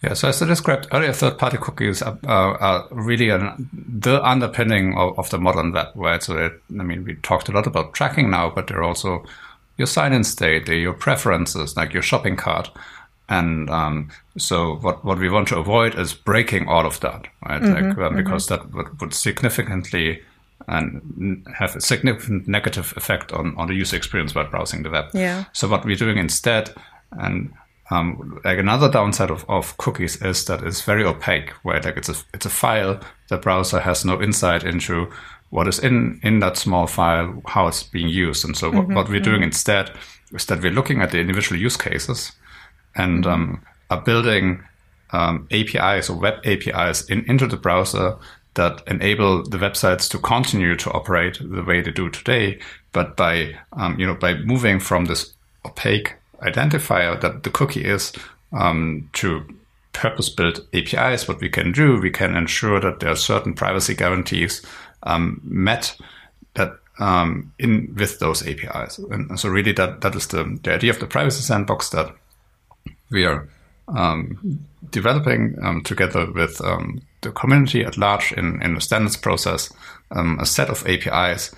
Yeah, 0.01 0.13
so 0.13 0.29
as 0.29 0.41
I 0.41 0.45
described 0.45 0.87
earlier, 0.93 1.11
third-party 1.11 1.57
cookies 1.57 2.01
are, 2.01 2.17
are, 2.25 2.57
are 2.61 2.87
really 2.89 3.29
an, 3.29 3.69
the 3.73 4.23
underpinning 4.23 4.97
of, 4.97 5.19
of, 5.19 5.29
the 5.29 5.37
modern 5.37 5.73
web, 5.73 5.87
right? 5.93 6.23
So, 6.23 6.35
that, 6.35 6.53
I 6.69 6.83
mean, 6.83 7.03
we 7.03 7.15
talked 7.15 7.49
a 7.49 7.51
lot 7.51 7.67
about 7.67 7.93
tracking 7.93 8.29
now, 8.29 8.49
but 8.49 8.67
they're 8.67 8.81
also 8.81 9.25
your 9.75 9.87
sign-in 9.87 10.23
state, 10.23 10.69
your 10.69 10.93
preferences, 10.93 11.75
like 11.75 11.91
your 11.91 12.01
shopping 12.01 12.37
cart. 12.37 12.71
And 13.29 13.69
um, 13.69 14.09
so 14.37 14.75
what, 14.77 15.05
what 15.05 15.19
we 15.19 15.29
want 15.29 15.47
to 15.49 15.57
avoid 15.57 15.97
is 15.97 16.13
breaking 16.13 16.67
all 16.67 16.85
of 16.85 16.99
that, 17.01 17.27
right? 17.47 17.61
Mm-hmm, 17.61 17.73
like, 17.73 17.83
um, 17.83 17.91
mm-hmm. 17.93 18.17
because 18.17 18.47
that 18.47 18.73
would, 18.73 18.99
would 18.99 19.13
significantly 19.13 20.21
and 20.67 21.45
have 21.57 21.75
a 21.75 21.81
significant 21.81 22.47
negative 22.47 22.93
effect 22.95 23.31
on, 23.31 23.55
on 23.57 23.67
the 23.67 23.73
user 23.73 23.95
experience 23.95 24.35
while 24.35 24.45
browsing 24.45 24.83
the 24.83 24.89
web. 24.89 25.05
Yeah. 25.13 25.45
So 25.53 25.67
what 25.67 25.85
we're 25.85 25.95
doing 25.95 26.17
instead, 26.17 26.73
and 27.11 27.53
um, 27.91 28.39
like 28.43 28.59
another 28.59 28.89
downside 28.89 29.31
of, 29.31 29.45
of 29.49 29.77
cookies 29.77 30.21
is 30.21 30.45
that 30.45 30.61
it's 30.61 30.81
very 30.81 31.03
opaque, 31.03 31.51
where 31.63 31.81
like 31.81 31.97
it's 31.97 32.09
a 32.09 32.15
it's 32.33 32.45
a 32.45 32.51
file. 32.51 32.99
The 33.29 33.37
browser 33.37 33.79
has 33.79 34.05
no 34.05 34.21
insight 34.21 34.63
into 34.63 35.11
what 35.49 35.67
is 35.67 35.79
in 35.79 36.19
in 36.23 36.39
that 36.39 36.57
small 36.57 36.85
file, 36.85 37.41
how 37.47 37.67
it's 37.67 37.81
being 37.83 38.09
used, 38.09 38.45
and 38.45 38.55
so 38.55 38.69
mm-hmm, 38.69 38.93
what, 38.93 38.95
what, 38.95 39.09
we're 39.09 39.19
doing 39.19 39.37
mm-hmm. 39.37 39.45
instead 39.45 39.91
is 40.31 40.45
that 40.45 40.61
we're 40.61 40.71
looking 40.71 41.01
at 41.01 41.09
the 41.09 41.19
individual 41.19 41.59
use 41.59 41.77
cases 41.77 42.33
and 42.95 43.25
um, 43.25 43.61
are 43.89 44.01
building 44.01 44.63
um, 45.11 45.47
APIs 45.51 46.09
or 46.09 46.17
web 46.17 46.39
APIs 46.45 47.09
in, 47.09 47.25
into 47.29 47.47
the 47.47 47.57
browser 47.57 48.17
that 48.55 48.81
enable 48.87 49.43
the 49.43 49.57
websites 49.57 50.09
to 50.09 50.17
continue 50.19 50.75
to 50.75 50.91
operate 50.91 51.39
the 51.39 51.63
way 51.63 51.81
they 51.81 51.91
do 51.91 52.09
today, 52.09 52.59
but 52.91 53.15
by 53.15 53.55
um, 53.73 53.99
you 53.99 54.05
know 54.05 54.15
by 54.15 54.33
moving 54.35 54.79
from 54.79 55.05
this 55.05 55.33
opaque 55.65 56.15
identifier 56.41 57.19
that 57.21 57.43
the 57.43 57.49
cookie 57.49 57.83
is 57.83 58.13
um, 58.53 59.09
to 59.13 59.43
purpose-built 59.93 60.61
APIs, 60.73 61.27
what 61.27 61.41
we 61.41 61.49
can 61.49 61.71
do, 61.71 61.99
we 61.99 62.09
can 62.09 62.35
ensure 62.35 62.79
that 62.79 62.99
there 62.99 63.11
are 63.11 63.15
certain 63.15 63.53
privacy 63.53 63.93
guarantees 63.93 64.61
um, 65.03 65.41
met 65.43 65.95
that 66.53 66.73
um, 66.99 67.51
in 67.59 67.93
with 67.97 68.19
those 68.19 68.45
APIs. 68.47 68.97
And 68.97 69.39
so 69.39 69.49
really 69.49 69.71
that 69.73 70.01
that 70.01 70.15
is 70.15 70.27
the, 70.27 70.59
the 70.63 70.73
idea 70.73 70.91
of 70.91 70.99
the 70.99 71.07
privacy 71.07 71.41
sandbox 71.41 71.89
that 71.89 72.13
we 73.11 73.25
are 73.25 73.47
um, 73.87 74.65
developing 74.91 75.57
um, 75.61 75.81
together 75.83 76.31
with 76.31 76.61
um, 76.61 77.01
the 77.21 77.31
community 77.31 77.83
at 77.83 77.97
large 77.97 78.31
in, 78.33 78.61
in 78.61 78.75
the 78.75 78.81
standards 78.81 79.17
process 79.17 79.71
um, 80.11 80.39
a 80.39 80.45
set 80.45 80.69
of 80.69 80.85
APIs 80.87 81.53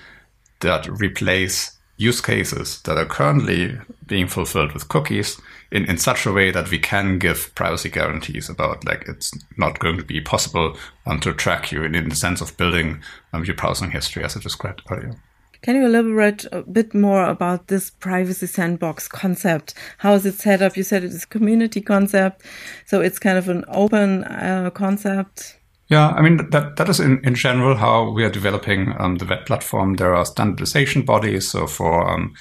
that 0.61 0.87
replace 0.87 1.77
use 1.97 2.21
cases 2.21 2.81
that 2.83 2.97
are 2.97 3.05
currently 3.05 3.77
being 4.07 4.27
fulfilled 4.27 4.71
with 4.71 4.87
cookies 4.87 5.39
in, 5.71 5.87
in 5.89 5.97
such 5.97 6.25
a 6.25 6.31
way 6.31 6.49
that 6.49 6.71
we 6.71 6.79
can 6.79 7.19
give 7.19 7.53
privacy 7.53 7.89
guarantees 7.89 8.49
about 8.49 8.83
like 8.85 9.07
it's 9.07 9.31
not 9.57 9.79
going 9.79 9.97
to 9.97 10.03
be 10.03 10.19
possible 10.19 10.75
um, 11.05 11.19
to 11.19 11.33
track 11.33 11.71
you 11.71 11.83
in, 11.83 11.93
in 11.93 12.09
the 12.09 12.15
sense 12.15 12.41
of 12.41 12.57
building 12.57 13.01
um, 13.33 13.45
your 13.45 13.55
browsing 13.55 13.91
history 13.91 14.23
as 14.23 14.35
I 14.35 14.39
described 14.39 14.81
earlier. 14.89 15.15
Can 15.61 15.75
you 15.75 15.85
elaborate 15.85 16.47
a 16.51 16.63
bit 16.63 16.95
more 16.95 17.23
about 17.23 17.67
this 17.67 17.91
privacy 17.91 18.47
sandbox 18.47 19.07
concept? 19.07 19.75
How 19.99 20.13
is 20.13 20.25
it 20.25 20.33
set 20.35 20.61
up? 20.61 20.75
You 20.75 20.83
said 20.83 21.03
it 21.03 21.11
is 21.11 21.23
a 21.23 21.27
community 21.27 21.81
concept, 21.81 22.43
so 22.87 22.99
it's 22.99 23.19
kind 23.19 23.37
of 23.37 23.47
an 23.47 23.63
open 23.67 24.23
uh, 24.23 24.71
concept. 24.71 25.59
Yeah, 25.87 26.09
I 26.09 26.21
mean 26.21 26.49
that 26.49 26.77
that 26.77 26.89
is 26.89 26.99
in, 26.99 27.23
in 27.23 27.35
general 27.35 27.75
how 27.75 28.09
we 28.09 28.23
are 28.23 28.29
developing 28.29 28.95
um, 28.97 29.17
the 29.17 29.25
web 29.25 29.45
platform. 29.45 29.97
There 29.97 30.15
are 30.15 30.25
standardization 30.25 31.03
bodies, 31.03 31.51
so 31.51 31.67
for 31.67 32.09
um, 32.09 32.33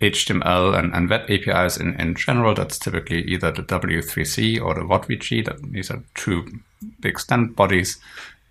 HTML 0.00 0.78
and, 0.78 0.94
and 0.94 1.10
web 1.10 1.22
APIs 1.28 1.78
in, 1.78 1.98
in 2.00 2.14
general, 2.14 2.54
that's 2.54 2.78
typically 2.78 3.22
either 3.22 3.50
the 3.50 3.62
W3C 3.62 4.62
or 4.62 4.74
the 4.74 4.82
WHATWG. 4.82 5.44
That 5.46 5.72
these 5.72 5.90
are 5.90 6.04
two 6.14 6.60
big 7.00 7.18
standard 7.18 7.56
bodies, 7.56 7.98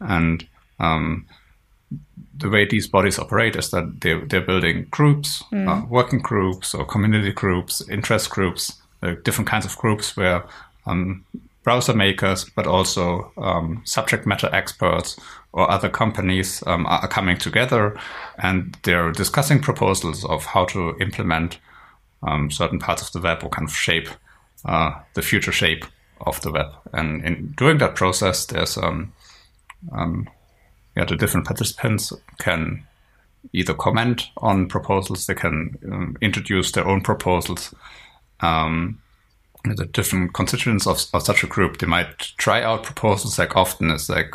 and 0.01 0.45
um, 0.79 1.27
the 2.37 2.49
way 2.49 2.65
these 2.65 2.87
bodies 2.87 3.19
operate 3.19 3.55
is 3.55 3.71
that 3.71 4.01
they 4.01 4.13
they're 4.13 4.41
building 4.41 4.87
groups, 4.91 5.43
mm. 5.51 5.67
uh, 5.67 5.85
working 5.87 6.19
groups 6.19 6.73
or 6.73 6.85
community 6.85 7.31
groups, 7.31 7.81
interest 7.89 8.29
groups, 8.29 8.79
uh, 9.01 9.15
different 9.23 9.49
kinds 9.49 9.65
of 9.65 9.75
groups 9.77 10.15
where 10.15 10.43
um, 10.85 11.25
browser 11.63 11.93
makers, 11.93 12.45
but 12.55 12.65
also 12.65 13.31
um, 13.37 13.81
subject 13.83 14.25
matter 14.25 14.49
experts 14.53 15.19
or 15.51 15.69
other 15.69 15.89
companies 15.89 16.63
um, 16.65 16.85
are 16.85 17.07
coming 17.07 17.37
together 17.37 17.99
and 18.37 18.77
they're 18.83 19.11
discussing 19.11 19.59
proposals 19.59 20.23
of 20.25 20.45
how 20.45 20.63
to 20.63 20.95
implement 21.01 21.59
um, 22.23 22.49
certain 22.49 22.79
parts 22.79 23.01
of 23.01 23.11
the 23.11 23.19
web 23.19 23.43
or 23.43 23.49
kind 23.49 23.67
of 23.67 23.75
shape 23.75 24.07
uh, 24.65 24.91
the 25.13 25.21
future 25.21 25.51
shape 25.51 25.85
of 26.21 26.39
the 26.41 26.51
web. 26.51 26.67
And 26.93 27.23
in 27.25 27.53
doing 27.57 27.79
that 27.79 27.95
process, 27.95 28.45
there's 28.45 28.77
um, 28.77 29.11
um, 29.91 30.29
yeah, 30.97 31.05
the 31.05 31.15
different 31.15 31.45
participants 31.45 32.11
can 32.39 32.83
either 33.53 33.73
comment 33.73 34.29
on 34.37 34.67
proposals, 34.67 35.27
they 35.27 35.35
can 35.35 35.77
um, 35.91 36.17
introduce 36.21 36.71
their 36.71 36.87
own 36.87 37.01
proposals. 37.01 37.73
Um, 38.39 38.99
the 39.63 39.85
different 39.85 40.33
constituents 40.33 40.87
of, 40.87 41.05
of 41.13 41.23
such 41.23 41.43
a 41.43 41.47
group, 41.47 41.77
they 41.77 41.87
might 41.87 42.17
try 42.37 42.63
out 42.63 42.83
proposals. 42.83 43.37
Like 43.37 43.55
often, 43.55 43.91
it's 43.91 44.09
like 44.09 44.33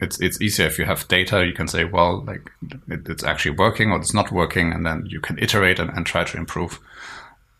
it's 0.00 0.20
it's 0.20 0.40
easier 0.40 0.66
if 0.66 0.78
you 0.78 0.84
have 0.84 1.08
data. 1.08 1.44
You 1.44 1.52
can 1.52 1.66
say, 1.66 1.84
well, 1.84 2.22
like 2.24 2.50
it, 2.88 3.08
it's 3.08 3.24
actually 3.24 3.56
working 3.56 3.90
or 3.90 3.98
it's 3.98 4.14
not 4.14 4.30
working, 4.30 4.72
and 4.72 4.86
then 4.86 5.06
you 5.06 5.20
can 5.20 5.38
iterate 5.38 5.80
and, 5.80 5.90
and 5.90 6.06
try 6.06 6.22
to 6.22 6.36
improve. 6.36 6.78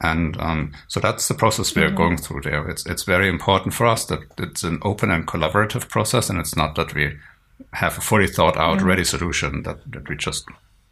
And 0.00 0.38
um, 0.38 0.72
so 0.86 1.00
that's 1.00 1.26
the 1.28 1.34
process 1.34 1.74
we 1.74 1.82
are 1.82 1.86
mm-hmm. 1.86 1.96
going 1.96 2.16
through 2.18 2.42
there. 2.42 2.68
It's 2.68 2.86
it's 2.86 3.04
very 3.04 3.28
important 3.28 3.74
for 3.74 3.86
us 3.86 4.04
that 4.06 4.20
it's 4.38 4.62
an 4.62 4.78
open 4.82 5.10
and 5.10 5.26
collaborative 5.26 5.88
process, 5.88 6.30
and 6.30 6.38
it's 6.38 6.56
not 6.56 6.74
that 6.76 6.94
we 6.94 7.16
have 7.72 7.98
a 7.98 8.00
fully 8.00 8.26
thought 8.26 8.56
out, 8.56 8.78
mm-hmm. 8.78 8.86
ready 8.86 9.04
solution 9.04 9.62
that, 9.62 9.78
that 9.92 10.08
we 10.08 10.16
just 10.16 10.46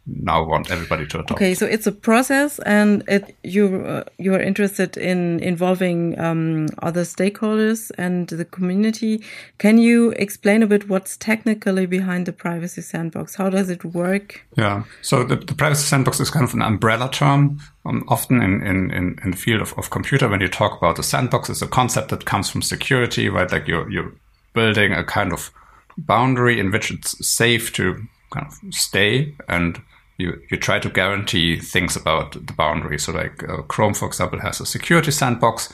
now 0.05 0.43
want 0.43 0.69
everybody 0.69 1.07
to 1.07 1.19
adopt. 1.19 1.31
Okay, 1.31 1.53
so 1.53 1.65
it's 1.65 1.87
a 1.87 1.91
process, 1.91 2.59
and 2.59 3.03
it, 3.07 3.37
you 3.43 3.85
uh, 3.85 4.03
you 4.17 4.33
are 4.33 4.41
interested 4.41 4.97
in 4.97 5.39
involving 5.39 6.19
um, 6.19 6.67
other 6.79 7.03
stakeholders 7.03 7.89
and 7.97 8.27
the 8.27 8.43
community. 8.43 9.23
Can 9.59 9.77
you 9.77 10.11
explain 10.11 10.61
a 10.61 10.67
bit 10.67 10.89
what's 10.89 11.15
technically 11.15 11.85
behind 11.85 12.25
the 12.25 12.33
privacy 12.33 12.81
sandbox? 12.81 13.35
How 13.35 13.49
does 13.49 13.69
it 13.69 13.85
work? 13.85 14.45
Yeah, 14.57 14.83
so 15.01 15.23
the, 15.23 15.37
the 15.37 15.55
privacy 15.55 15.85
sandbox 15.85 16.19
is 16.19 16.29
kind 16.29 16.43
of 16.43 16.53
an 16.53 16.61
umbrella 16.61 17.09
term. 17.09 17.59
Um, 17.85 18.03
often 18.07 18.41
in, 18.41 18.65
in, 18.65 18.91
in, 18.91 19.19
in, 19.23 19.31
the 19.31 19.37
field 19.37 19.61
of, 19.61 19.73
of 19.77 19.89
computer, 19.89 20.29
when 20.29 20.39
you 20.39 20.47
talk 20.47 20.77
about 20.77 20.95
the 20.95 21.03
sandbox, 21.03 21.49
it's 21.49 21.61
a 21.61 21.67
concept 21.67 22.09
that 22.09 22.23
comes 22.23 22.49
from 22.49 22.61
security, 22.61 23.29
right? 23.29 23.51
Like 23.51 23.67
you're 23.67 23.89
you're 23.89 24.13
building 24.53 24.93
a 24.93 25.03
kind 25.03 25.33
of 25.33 25.51
boundary 25.97 26.59
in 26.59 26.71
which 26.71 26.91
it's 26.91 27.25
safe 27.25 27.73
to 27.73 28.01
kind 28.31 28.47
of 28.47 28.73
stay 28.73 29.35
and 29.47 29.81
you, 30.17 30.41
you 30.49 30.57
try 30.57 30.79
to 30.79 30.89
guarantee 30.89 31.59
things 31.59 31.95
about 31.95 32.33
the 32.33 32.53
boundary. 32.53 32.99
So, 32.99 33.11
like 33.11 33.47
uh, 33.47 33.63
Chrome, 33.63 33.93
for 33.93 34.07
example, 34.07 34.39
has 34.39 34.59
a 34.59 34.65
security 34.65 35.11
sandbox 35.11 35.73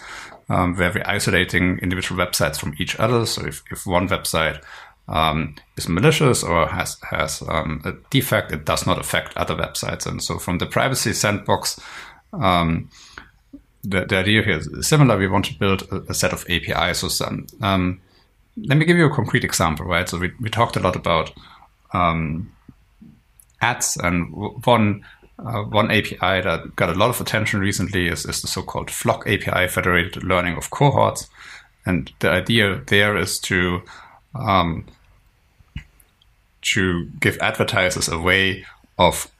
um, 0.49 0.75
where 0.75 0.91
we're 0.93 1.03
isolating 1.05 1.77
individual 1.79 2.23
websites 2.23 2.57
from 2.57 2.73
each 2.77 2.97
other. 2.99 3.25
So, 3.25 3.45
if, 3.45 3.63
if 3.69 3.85
one 3.85 4.07
website 4.07 4.63
um, 5.07 5.55
is 5.75 5.89
malicious 5.89 6.43
or 6.43 6.67
has 6.67 6.97
has 7.09 7.43
um, 7.47 7.81
a 7.83 7.93
defect, 8.09 8.51
it 8.51 8.65
does 8.65 8.85
not 8.88 8.99
affect 8.99 9.35
other 9.35 9.55
websites. 9.55 10.05
And 10.05 10.23
so, 10.23 10.39
from 10.39 10.59
the 10.59 10.65
privacy 10.65 11.13
sandbox, 11.13 11.79
um, 12.33 12.89
the, 13.83 14.05
the 14.05 14.17
idea 14.17 14.41
here 14.43 14.59
is 14.59 14.88
similar. 14.88 15.17
We 15.17 15.27
want 15.27 15.45
to 15.45 15.59
build 15.59 15.83
a, 15.91 16.11
a 16.11 16.13
set 16.13 16.33
of 16.33 16.45
APIs. 16.49 17.03
or 17.03 17.09
some, 17.09 17.47
um, 17.61 18.01
let 18.65 18.77
me 18.77 18.85
give 18.85 18.97
you 18.97 19.05
a 19.05 19.13
concrete 19.13 19.43
example, 19.43 19.85
right? 19.85 20.07
So, 20.07 20.17
we, 20.17 20.31
we 20.39 20.49
talked 20.49 20.75
a 20.75 20.79
lot 20.79 20.95
about 20.95 21.31
um, 21.93 22.51
ads. 23.61 23.97
And 23.97 24.33
one 24.65 25.05
uh, 25.39 25.63
one 25.63 25.89
API 25.89 26.41
that 26.41 26.75
got 26.75 26.89
a 26.89 26.99
lot 26.99 27.09
of 27.09 27.21
attention 27.21 27.61
recently 27.61 28.07
is, 28.07 28.25
is 28.25 28.41
the 28.41 28.47
so-called 28.47 28.89
FLoC 28.89 29.21
API, 29.21 29.69
Federated 29.69 30.23
Learning 30.23 30.57
of 30.57 30.69
Cohorts. 30.69 31.29
And 31.85 32.11
the 32.19 32.29
idea 32.29 32.81
there 32.87 33.15
is 33.17 33.39
to 33.41 33.81
um, 34.35 34.85
to 36.61 37.05
give 37.21 37.37
advertisers 37.39 38.09
a 38.09 38.19
way 38.19 38.65
of 38.97 39.31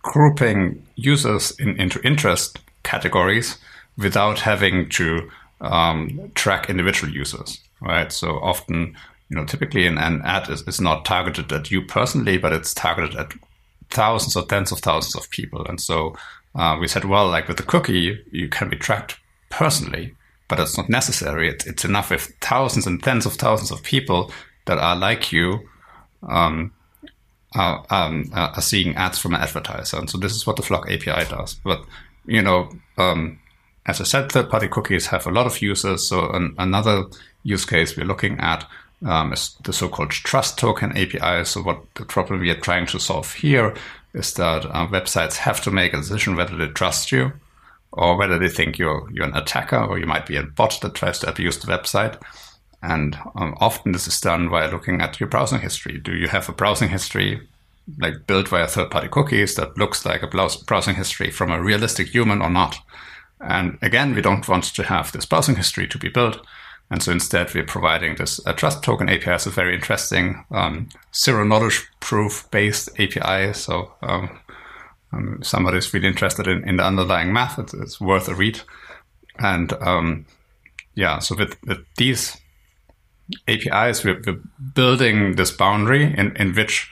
grouping 0.00 0.84
users 0.96 1.52
in, 1.58 1.78
into 1.80 2.00
interest 2.02 2.58
categories 2.82 3.58
without 3.98 4.40
having 4.40 4.88
to 4.88 5.30
um, 5.60 6.32
track 6.34 6.70
individual 6.70 7.12
users, 7.12 7.60
right? 7.82 8.12
So 8.12 8.38
often, 8.38 8.96
you 9.28 9.36
know, 9.36 9.44
typically 9.44 9.86
an, 9.86 9.98
an 9.98 10.22
ad 10.24 10.48
is, 10.48 10.62
is 10.62 10.80
not 10.80 11.04
targeted 11.04 11.52
at 11.52 11.70
you 11.70 11.82
personally, 11.82 12.38
but 12.38 12.52
it's 12.52 12.74
targeted 12.74 13.16
at 13.16 13.32
thousands 13.90 14.36
or 14.36 14.46
tens 14.46 14.72
of 14.72 14.78
thousands 14.80 15.14
of 15.14 15.30
people. 15.30 15.64
And 15.66 15.80
so 15.80 16.16
uh, 16.54 16.76
we 16.80 16.88
said, 16.88 17.04
well, 17.04 17.28
like 17.28 17.48
with 17.48 17.56
the 17.56 17.62
cookie, 17.62 18.18
you 18.30 18.48
can 18.48 18.68
be 18.68 18.76
tracked 18.76 19.18
personally, 19.50 20.14
but 20.48 20.58
it's 20.58 20.76
not 20.76 20.88
necessary. 20.88 21.48
It's, 21.48 21.66
it's 21.66 21.84
enough 21.84 22.12
if 22.12 22.32
thousands 22.40 22.86
and 22.86 23.02
tens 23.02 23.26
of 23.26 23.34
thousands 23.34 23.70
of 23.70 23.82
people 23.82 24.32
that 24.66 24.78
are 24.78 24.96
like 24.96 25.32
you 25.32 25.68
um, 26.28 26.72
are, 27.54 27.84
um, 27.90 28.30
are, 28.32 28.60
seeing 28.60 28.94
ads 28.96 29.18
from 29.18 29.34
an 29.34 29.40
advertiser. 29.40 29.98
And 29.98 30.08
so 30.08 30.18
this 30.18 30.34
is 30.34 30.46
what 30.46 30.56
the 30.56 30.62
FLoC 30.62 30.84
API 30.84 31.28
does. 31.28 31.54
But, 31.54 31.84
you 32.26 32.42
know, 32.42 32.70
um, 32.96 33.40
as 33.86 34.00
I 34.00 34.04
said, 34.04 34.30
third 34.30 34.48
party 34.48 34.68
cookies 34.68 35.06
have 35.06 35.26
a 35.26 35.32
lot 35.32 35.46
of 35.46 35.60
users. 35.60 36.06
So 36.06 36.30
an, 36.30 36.54
another 36.58 37.04
use 37.42 37.64
case 37.64 37.96
we're 37.96 38.06
looking 38.06 38.38
at 38.38 38.64
um, 39.04 39.32
is 39.32 39.56
the 39.64 39.72
so-called 39.72 40.10
trust 40.10 40.58
token 40.58 40.96
API. 40.96 41.44
So 41.44 41.62
what 41.62 41.82
the 41.94 42.04
problem 42.04 42.40
we 42.40 42.50
are 42.50 42.60
trying 42.60 42.86
to 42.86 43.00
solve 43.00 43.32
here 43.32 43.74
is 44.14 44.34
that 44.34 44.66
uh, 44.66 44.86
websites 44.86 45.36
have 45.36 45.60
to 45.62 45.70
make 45.70 45.94
a 45.94 45.98
decision 45.98 46.36
whether 46.36 46.56
they 46.56 46.68
trust 46.68 47.10
you 47.10 47.32
or 47.92 48.16
whether 48.16 48.38
they 48.38 48.48
think 48.48 48.78
you're 48.78 49.08
you're 49.10 49.26
an 49.26 49.36
attacker 49.36 49.82
or 49.82 49.98
you 49.98 50.06
might 50.06 50.26
be 50.26 50.36
a 50.36 50.42
bot 50.42 50.78
that 50.82 50.94
tries 50.94 51.18
to 51.20 51.28
abuse 51.28 51.58
the 51.58 51.66
website. 51.66 52.20
And 52.82 53.16
um, 53.36 53.56
often 53.60 53.92
this 53.92 54.08
is 54.08 54.20
done 54.20 54.48
by 54.48 54.66
looking 54.66 55.00
at 55.00 55.20
your 55.20 55.28
browsing 55.28 55.60
history. 55.60 55.98
Do 55.98 56.14
you 56.14 56.28
have 56.28 56.48
a 56.48 56.52
browsing 56.52 56.88
history 56.88 57.48
like 57.98 58.26
built 58.26 58.48
via 58.48 58.68
third-party 58.68 59.08
cookies 59.08 59.56
that 59.56 59.76
looks 59.76 60.04
like 60.04 60.22
a 60.22 60.28
browsing 60.66 60.94
history 60.94 61.30
from 61.30 61.50
a 61.50 61.62
realistic 61.62 62.08
human 62.08 62.40
or 62.42 62.50
not? 62.50 62.78
And 63.42 63.78
again, 63.82 64.14
we 64.14 64.22
don't 64.22 64.48
want 64.48 64.64
to 64.64 64.82
have 64.84 65.12
this 65.12 65.26
browsing 65.26 65.56
history 65.56 65.88
to 65.88 65.98
be 65.98 66.08
built. 66.08 66.44
And 66.90 67.02
so 67.02 67.10
instead, 67.10 67.54
we're 67.54 67.64
providing 67.64 68.16
this 68.16 68.38
trust 68.56 68.82
token 68.82 69.08
API 69.08 69.32
is 69.32 69.46
a 69.46 69.50
very 69.50 69.74
interesting 69.74 70.44
um, 70.50 70.88
zero 71.14 71.44
knowledge 71.44 71.88
proof 72.00 72.46
based 72.50 72.90
API. 73.00 73.54
So 73.54 73.94
um, 74.02 74.38
um, 75.12 75.38
if 75.40 75.46
somebody 75.46 75.78
is 75.78 75.92
really 75.92 76.08
interested 76.08 76.46
in, 76.46 76.68
in 76.68 76.76
the 76.76 76.84
underlying 76.84 77.32
math, 77.32 77.58
it's, 77.58 77.74
it's 77.74 78.00
worth 78.00 78.28
a 78.28 78.34
read. 78.34 78.60
And 79.38 79.72
um, 79.80 80.26
yeah, 80.94 81.18
so 81.18 81.34
with, 81.34 81.56
with 81.66 81.78
these 81.96 82.36
APIs, 83.48 84.04
we're, 84.04 84.20
we're, 84.26 84.40
building 84.74 85.36
this 85.36 85.50
boundary 85.50 86.04
in, 86.04 86.36
in 86.36 86.52
which 86.54 86.90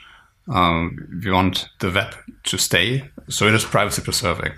um, 0.51 1.21
we 1.23 1.31
want 1.31 1.69
the 1.79 1.91
web 1.91 2.15
to 2.45 2.57
stay. 2.57 3.09
So 3.29 3.47
it 3.47 3.53
is 3.53 3.63
privacy 3.63 4.01
preserving 4.01 4.53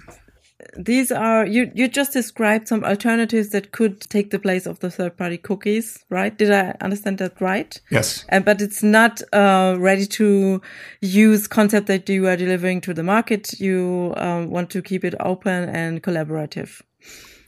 these 0.78 1.12
are 1.12 1.46
you 1.46 1.72
you 1.76 1.88
just 1.88 2.14
described 2.14 2.68
some 2.68 2.84
alternatives 2.84 3.50
that 3.50 3.72
could 3.72 4.02
take 4.02 4.30
the 4.30 4.40
place 4.40 4.66
of 4.66 4.80
the 4.80 4.90
third 4.90 5.18
party 5.18 5.38
cookies 5.38 6.04
right? 6.10 6.38
Did 6.38 6.52
i 6.52 6.76
understand 6.82 7.18
that 7.18 7.40
right? 7.42 7.80
Yes. 7.90 8.26
Uh, 8.32 8.40
but 8.40 8.62
it's 8.62 8.84
not 8.84 9.22
a 9.32 9.76
ready 9.80 10.06
to 10.08 10.62
use 11.02 11.48
concept 11.48 11.88
that 11.88 12.10
you 12.10 12.28
are 12.28 12.38
delivering 12.38 12.82
to 12.82 12.94
the 12.94 13.04
market. 13.04 13.60
You 13.60 14.14
um, 14.18 14.50
want 14.50 14.70
to 14.72 14.82
keep 14.82 15.04
it 15.04 15.16
open 15.20 15.70
and 15.70 16.02
collaborative. 16.04 16.82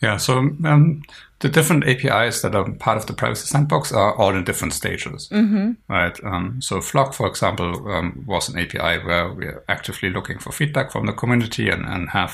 Yeah 0.01 0.17
so 0.17 0.37
um, 0.37 1.01
the 1.39 1.49
different 1.49 1.85
apis 1.85 2.41
that 2.41 2.55
are 2.55 2.69
part 2.71 2.97
of 2.97 3.05
the 3.05 3.13
privacy 3.13 3.47
sandbox 3.47 3.91
are 3.91 4.15
all 4.15 4.35
in 4.35 4.43
different 4.43 4.73
stages 4.73 5.29
mm 5.31 5.49
-hmm. 5.49 5.75
right? 5.89 6.23
Um, 6.23 6.61
so 6.61 6.81
FLoC 6.81 7.13
for 7.13 7.27
example 7.27 7.65
um, 7.65 8.23
was 8.27 8.49
an 8.49 8.55
api 8.61 9.05
where 9.05 9.33
we're 9.35 9.63
actively 9.67 10.09
looking 10.09 10.41
for 10.41 10.53
feedback 10.53 10.91
from 10.91 11.05
the 11.05 11.13
community 11.13 11.71
and, 11.71 11.85
and 11.85 12.09
have 12.09 12.33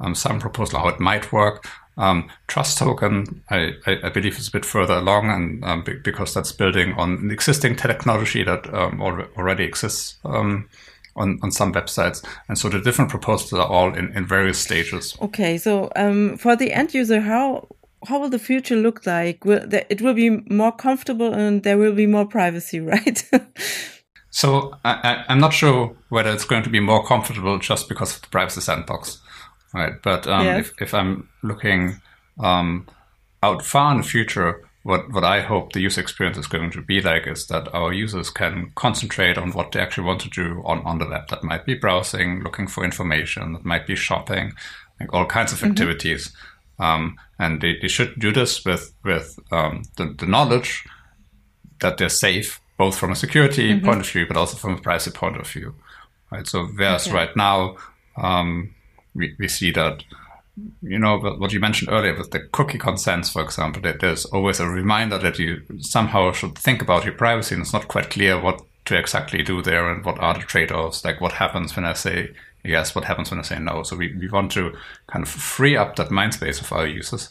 um, 0.00 0.14
some 0.14 0.40
proposal 0.40 0.78
how 0.78 0.88
it 0.88 1.00
might 1.00 1.32
work. 1.32 1.66
Um, 1.96 2.30
Trust 2.46 2.78
Token, 2.78 3.42
I, 3.50 3.72
I, 3.84 4.08
believe, 4.10 4.38
is 4.38 4.46
a 4.46 4.52
bit 4.52 4.64
further 4.64 4.94
along, 4.94 5.30
and 5.30 5.64
um, 5.64 5.84
because 6.04 6.32
that's 6.32 6.52
building 6.52 6.92
on 6.94 7.14
an 7.16 7.30
existing 7.32 7.74
technology 7.74 8.44
that 8.44 8.72
um, 8.72 9.00
already 9.02 9.64
exists 9.64 10.16
um, 10.24 10.68
on, 11.16 11.40
on 11.42 11.50
some 11.50 11.72
websites. 11.72 12.24
And 12.48 12.56
so 12.56 12.68
the 12.68 12.80
different 12.80 13.10
proposals 13.10 13.52
are 13.52 13.66
all 13.66 13.92
in, 13.94 14.16
in 14.16 14.26
various 14.26 14.60
stages. 14.60 15.16
Okay, 15.20 15.58
so 15.58 15.90
um, 15.96 16.36
for 16.36 16.54
the 16.54 16.72
end 16.72 16.94
user, 16.94 17.20
how 17.20 17.66
how 18.06 18.20
will 18.20 18.28
the 18.28 18.38
future 18.38 18.76
look 18.76 19.04
like? 19.06 19.44
Will 19.44 19.66
it 19.72 20.00
will 20.00 20.14
be 20.14 20.30
more 20.48 20.72
comfortable 20.72 21.34
and 21.34 21.62
there 21.62 21.78
will 21.78 21.94
be 21.94 22.06
more 22.06 22.26
privacy, 22.26 22.80
right? 22.94 23.28
so 24.30 24.74
I, 24.84 25.24
am 25.28 25.40
not 25.40 25.52
sure 25.52 25.96
whether 26.08 26.30
it's 26.30 26.44
going 26.44 26.62
to 26.62 26.70
be 26.70 26.80
more 26.80 27.04
comfortable 27.04 27.58
just 27.58 27.88
because 27.88 28.16
of 28.16 28.22
the 28.22 28.28
privacy 28.28 28.60
sandbox, 28.60 29.20
right? 29.72 29.94
But 30.02 30.26
um, 30.26 30.44
yes. 30.44 30.66
if, 30.66 30.82
if 30.82 30.94
I'm 30.94 31.28
looking 31.42 32.00
um, 32.38 32.86
out 33.42 33.64
far 33.64 33.92
in 33.92 33.98
the 33.98 34.06
future, 34.06 34.64
what, 34.82 35.12
what 35.12 35.24
I 35.24 35.42
hope 35.42 35.72
the 35.72 35.80
user 35.80 36.00
experience 36.00 36.38
is 36.38 36.46
going 36.46 36.70
to 36.70 36.82
be 36.82 37.00
like 37.00 37.26
is 37.26 37.46
that 37.48 37.72
our 37.74 37.92
users 37.92 38.30
can 38.30 38.72
concentrate 38.74 39.36
on 39.36 39.52
what 39.52 39.72
they 39.72 39.80
actually 39.80 40.06
want 40.06 40.20
to 40.22 40.30
do 40.30 40.62
on, 40.64 40.80
on 40.86 40.98
the 40.98 41.06
web. 41.06 41.28
That 41.28 41.44
might 41.44 41.66
be 41.66 41.74
browsing, 41.74 42.42
looking 42.42 42.66
for 42.68 42.84
information, 42.84 43.52
that 43.52 43.64
might 43.64 43.86
be 43.86 43.96
shopping, 43.96 44.52
like 44.98 45.12
all 45.12 45.26
kinds 45.26 45.52
of 45.52 45.58
mm-hmm. 45.58 45.72
activities. 45.72 46.32
Um, 46.78 47.16
and 47.38 47.60
they, 47.60 47.76
they 47.80 47.88
should 47.88 48.18
do 48.18 48.32
this 48.32 48.64
with, 48.64 48.94
with 49.04 49.38
um, 49.50 49.82
the, 49.96 50.14
the 50.16 50.26
knowledge 50.26 50.84
that 51.80 51.98
they're 51.98 52.08
safe, 52.08 52.60
both 52.78 52.96
from 52.96 53.12
a 53.12 53.16
security 53.16 53.74
mm-hmm. 53.74 53.84
point 53.84 54.00
of 54.00 54.08
view, 54.08 54.26
but 54.26 54.36
also 54.36 54.56
from 54.56 54.74
a 54.74 54.80
privacy 54.80 55.10
point 55.10 55.36
of 55.36 55.46
view. 55.46 55.74
Right. 56.30 56.46
So 56.46 56.66
whereas 56.66 57.06
okay. 57.06 57.16
right 57.16 57.36
now, 57.36 57.76
um, 58.16 58.74
we, 59.14 59.34
we 59.38 59.48
see 59.48 59.70
that 59.72 60.04
you 60.82 60.98
know 60.98 61.18
what 61.18 61.52
you 61.52 61.60
mentioned 61.60 61.90
earlier 61.90 62.16
with 62.16 62.32
the 62.32 62.40
cookie 62.40 62.78
consents, 62.78 63.30
for 63.30 63.42
example, 63.42 63.80
that 63.82 64.00
there's 64.00 64.24
always 64.26 64.58
a 64.58 64.68
reminder 64.68 65.18
that 65.18 65.38
you 65.38 65.62
somehow 65.78 66.32
should 66.32 66.58
think 66.58 66.82
about 66.82 67.04
your 67.04 67.14
privacy, 67.14 67.54
and 67.54 67.62
it's 67.62 67.72
not 67.72 67.88
quite 67.88 68.10
clear 68.10 68.40
what 68.40 68.60
to 68.86 68.98
exactly 68.98 69.42
do 69.42 69.62
there 69.62 69.90
and 69.90 70.04
what 70.04 70.18
are 70.18 70.34
the 70.34 70.40
trade-offs. 70.40 71.04
Like 71.04 71.20
what 71.20 71.32
happens 71.32 71.76
when 71.76 71.84
I 71.84 71.92
say 71.92 72.30
yes, 72.64 72.94
what 72.94 73.04
happens 73.04 73.30
when 73.30 73.40
I 73.40 73.42
say 73.42 73.58
no. 73.58 73.82
So 73.82 73.96
we, 73.96 74.14
we 74.16 74.28
want 74.28 74.52
to 74.52 74.74
kind 75.06 75.24
of 75.24 75.28
free 75.28 75.76
up 75.76 75.96
that 75.96 76.10
mind 76.10 76.34
space 76.34 76.60
of 76.60 76.72
our 76.72 76.86
users 76.86 77.30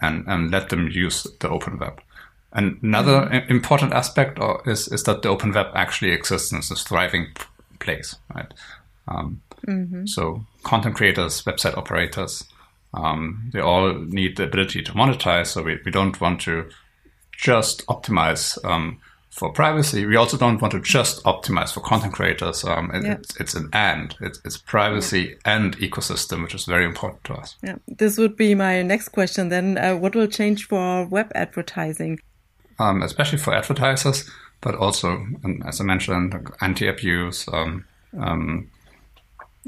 and, 0.00 0.24
and 0.26 0.50
let 0.50 0.68
them 0.68 0.88
use 0.88 1.26
the 1.40 1.48
open 1.48 1.78
web. 1.78 2.00
And 2.52 2.78
another 2.82 3.22
mm-hmm. 3.22 3.50
important 3.50 3.92
aspect 3.92 4.38
is 4.66 4.88
is 4.88 5.02
that 5.04 5.22
the 5.22 5.28
open 5.28 5.52
web 5.52 5.66
actually 5.74 6.12
exists 6.12 6.50
and 6.50 6.62
is 6.62 6.70
a 6.70 6.76
thriving 6.76 7.28
place, 7.78 8.16
right? 8.34 8.52
Um, 9.06 9.42
mm-hmm. 9.66 10.06
So 10.06 10.44
content 10.68 10.94
creators, 10.94 11.42
website 11.42 11.76
operators, 11.76 12.44
um, 12.92 13.50
they 13.52 13.60
all 13.60 13.94
need 13.94 14.36
the 14.36 14.44
ability 14.44 14.82
to 14.82 14.92
monetize. 14.92 15.46
So 15.48 15.62
we, 15.62 15.78
we 15.84 15.90
don't 15.90 16.20
want 16.20 16.42
to 16.42 16.68
just 17.32 17.86
optimize 17.86 18.62
um, 18.64 19.00
for 19.30 19.50
privacy. 19.50 20.04
We 20.04 20.16
also 20.16 20.36
don't 20.36 20.60
want 20.60 20.72
to 20.72 20.80
just 20.80 21.24
optimize 21.24 21.72
for 21.72 21.80
content 21.80 22.12
creators. 22.12 22.64
Um, 22.64 22.90
it, 22.92 23.04
yeah. 23.04 23.12
it's, 23.12 23.40
it's, 23.40 23.54
an 23.54 23.70
and. 23.72 24.14
It's, 24.20 24.40
it's 24.44 24.58
privacy 24.58 25.22
yeah. 25.22 25.56
and 25.56 25.76
ecosystem, 25.78 26.42
which 26.42 26.54
is 26.54 26.66
very 26.66 26.84
important 26.84 27.24
to 27.24 27.34
us. 27.34 27.56
Yeah, 27.62 27.76
this 27.86 28.18
would 28.18 28.36
be 28.36 28.54
my 28.54 28.82
next 28.82 29.08
question. 29.08 29.48
Then, 29.48 29.78
uh, 29.78 29.96
what 29.96 30.14
will 30.14 30.26
change 30.26 30.66
for 30.66 31.06
web 31.06 31.32
advertising? 31.34 32.20
Um, 32.78 33.02
especially 33.02 33.38
for 33.38 33.54
advertisers, 33.54 34.30
but 34.60 34.74
also, 34.74 35.26
as 35.64 35.80
I 35.80 35.84
mentioned, 35.84 36.34
anti-abuse. 36.60 37.48
Um, 37.52 37.86
um 38.18 38.70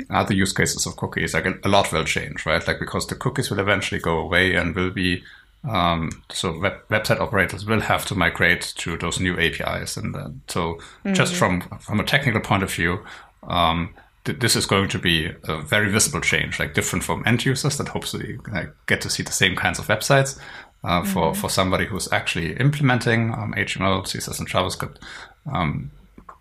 other 0.09 0.35
use 0.35 0.53
cases 0.53 0.87
of 0.87 0.97
cookies, 0.97 1.35
like 1.35 1.47
a, 1.47 1.69
lot 1.69 1.93
will 1.93 2.05
change, 2.05 2.47
right? 2.47 2.67
Like 2.67 2.79
because 2.79 3.07
the 3.07 3.15
cookies 3.15 3.51
will 3.51 3.59
eventually 3.59 4.01
go 4.01 4.19
away 4.19 4.55
and 4.55 4.75
will 4.75 4.91
be 4.91 5.23
um, 5.69 6.11
so 6.31 6.59
web, 6.59 6.75
website 6.89 7.21
operators 7.21 7.67
will 7.67 7.81
have 7.81 8.07
to 8.07 8.15
migrate 8.15 8.73
to 8.79 8.97
those 8.97 9.21
new 9.21 9.39
APIs, 9.39 9.97
and 9.97 10.15
then, 10.15 10.41
so 10.49 10.75
mm-hmm. 10.75 11.13
just 11.13 11.35
from 11.35 11.61
from 11.81 12.01
a 12.01 12.05
technical 12.05 12.41
point 12.41 12.63
of 12.63 12.73
view, 12.73 13.01
um, 13.43 13.95
th- 14.25 14.39
this 14.39 14.57
is 14.57 14.65
going 14.65 14.89
to 14.89 14.99
be 14.99 15.31
a 15.45 15.61
very 15.61 15.91
visible 15.91 16.21
change, 16.21 16.59
like 16.59 16.73
different 16.73 17.05
from 17.05 17.23
end 17.27 17.45
users 17.45 17.77
that 17.77 17.89
hopefully 17.89 18.39
like, 18.51 18.73
get 18.87 19.03
to 19.03 19.11
see 19.11 19.23
the 19.23 19.33
same 19.33 19.55
kinds 19.55 19.79
of 19.79 19.87
websites. 19.87 20.39
Uh, 20.83 21.03
mm-hmm. 21.03 21.13
For 21.13 21.35
for 21.35 21.51
somebody 21.51 21.85
who's 21.85 22.11
actually 22.11 22.57
implementing 22.57 23.35
um, 23.35 23.53
HTML, 23.55 24.03
CSS, 24.05 24.39
and 24.39 24.49
JavaScript, 24.49 24.97
um, 25.53 25.91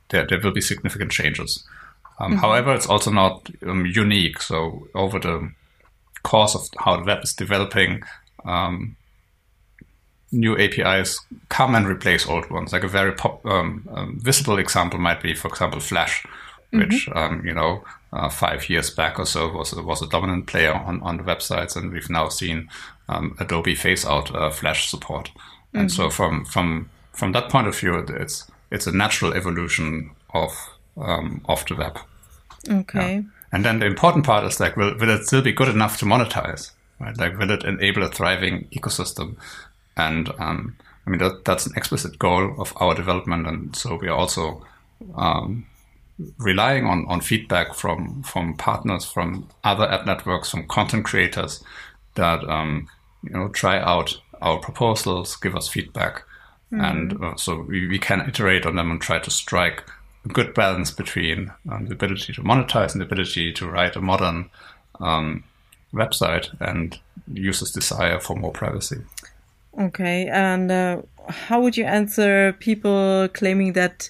there 0.10 0.26
there 0.26 0.40
will 0.40 0.54
be 0.54 0.62
significant 0.62 1.12
changes. 1.12 1.68
Um, 2.20 2.32
mm-hmm. 2.32 2.42
However, 2.42 2.74
it's 2.74 2.88
also 2.88 3.12
not 3.12 3.50
um, 3.66 3.86
unique. 3.86 4.42
So 4.42 4.88
over 4.94 5.20
the 5.20 5.52
course 6.24 6.56
of 6.56 6.68
how 6.78 6.98
the 6.98 7.06
web 7.06 7.24
is 7.24 7.34
developing, 7.34 8.04
um, 8.46 8.96
new 10.32 10.58
APIs 10.58 11.20
come 11.50 11.76
and 11.76 11.88
replace 11.88 12.28
old 12.28 12.50
ones. 12.50 12.74
Like 12.74 12.84
a 12.84 12.88
very 12.88 13.14
pop, 13.14 13.46
um, 13.46 13.88
um, 13.92 14.20
visible 14.22 14.58
example 14.58 15.00
might 15.00 15.22
be, 15.22 15.34
for 15.34 15.48
example, 15.48 15.80
Flash, 15.80 16.26
which 16.72 17.08
mm-hmm. 17.08 17.18
Um, 17.18 17.46
you 17.46 17.54
know 17.54 17.84
uh, 18.14 18.30
five 18.30 18.70
years 18.70 18.90
back 18.90 19.18
or 19.18 19.26
so 19.26 19.52
was 19.52 19.74
was 19.74 20.02
a 20.02 20.08
dominant 20.08 20.46
player 20.48 20.74
on 20.74 21.02
on 21.02 21.18
the 21.18 21.24
websites, 21.24 21.76
and 21.76 21.92
we've 21.92 22.10
now 22.10 22.30
seen 22.30 22.70
Adobe 23.40 23.74
phase 23.74 24.06
out 24.06 24.34
uh, 24.36 24.52
Flash 24.52 24.90
support. 24.90 25.26
Mm-hmm. 25.26 25.78
And 25.80 25.92
so 25.92 26.04
mm-hmm. 26.04 26.12
from 26.12 26.46
from 26.46 26.90
from 27.12 27.32
that 27.32 27.50
point 27.50 27.68
of 27.68 27.78
view, 27.78 27.98
it's 27.98 28.50
it's 28.72 28.88
a 28.88 28.92
natural 28.92 29.34
evolution 29.34 30.12
of 30.34 30.52
um, 30.98 31.42
of 31.46 31.66
the 31.66 31.76
web. 31.76 31.98
Okay. 32.68 33.16
Yeah. 33.16 33.22
And 33.52 33.66
then 33.66 33.80
the 33.80 33.86
important 33.86 34.26
part 34.26 34.44
is 34.44 34.60
like, 34.60 34.76
will, 34.76 34.96
will 34.98 35.10
it 35.10 35.26
still 35.26 35.42
be 35.42 35.52
good 35.52 35.70
enough 35.70 35.98
to 36.00 36.06
monetize? 36.06 36.72
Right? 37.00 37.18
Like, 37.18 37.38
will 37.38 37.52
it 37.52 37.64
enable 37.64 38.04
a 38.04 38.10
thriving 38.10 38.68
ecosystem? 38.72 39.38
And 39.96 40.30
um, 40.40 40.76
I 41.06 41.10
mean, 41.10 41.20
that, 41.20 41.46
that's 41.46 41.66
an 41.66 41.74
explicit 41.76 42.20
goal 42.20 42.54
of 42.60 42.74
our 42.78 42.94
development. 42.94 43.48
And 43.48 43.76
so 43.76 43.96
we 43.96 44.08
are 44.08 44.18
also 44.18 44.66
um, 45.16 45.66
relying 46.38 46.86
on, 46.86 47.06
on 47.08 47.22
feedback 47.22 47.74
from, 47.74 48.22
from 48.24 48.56
partners, 48.58 49.06
from 49.06 49.48
other 49.64 49.90
ad 49.90 50.06
networks, 50.06 50.52
from 50.52 50.68
content 50.68 51.06
creators 51.06 51.64
that, 52.16 52.44
um, 52.48 52.88
you 53.24 53.32
know, 53.32 53.48
try 53.48 53.80
out 53.80 54.22
our 54.42 54.60
proposals, 54.60 55.36
give 55.38 55.56
us 55.56 55.68
feedback. 55.68 56.24
Mm-hmm. 56.72 56.82
And 56.82 57.24
uh, 57.24 57.36
so 57.36 57.62
we, 57.62 57.88
we 57.88 57.98
can 57.98 58.22
iterate 58.22 58.66
on 58.66 58.76
them 58.76 58.92
and 58.92 59.02
try 59.02 59.20
to 59.20 59.32
strike 59.32 59.84
good 60.28 60.54
balance 60.54 60.92
between 60.92 61.52
um, 61.72 61.86
the 61.86 61.94
ability 61.94 62.34
to 62.34 62.44
monetize 62.44 62.92
and 62.92 63.02
the 63.02 63.06
ability 63.06 63.54
to 63.54 63.70
write 63.70 63.96
a 63.96 64.02
modern 64.02 64.50
um, 65.00 65.44
website 65.94 66.50
and 66.62 67.00
users' 67.34 67.72
desire 67.72 68.20
for 68.20 68.36
more 68.36 68.52
privacy. 68.52 68.98
Okay, 69.80 70.28
and 70.28 70.72
uh, 70.72 71.02
how 71.30 71.62
would 71.62 71.78
you 71.78 71.86
answer 71.86 72.54
people 72.60 73.28
claiming 73.34 73.74
that 73.74 74.10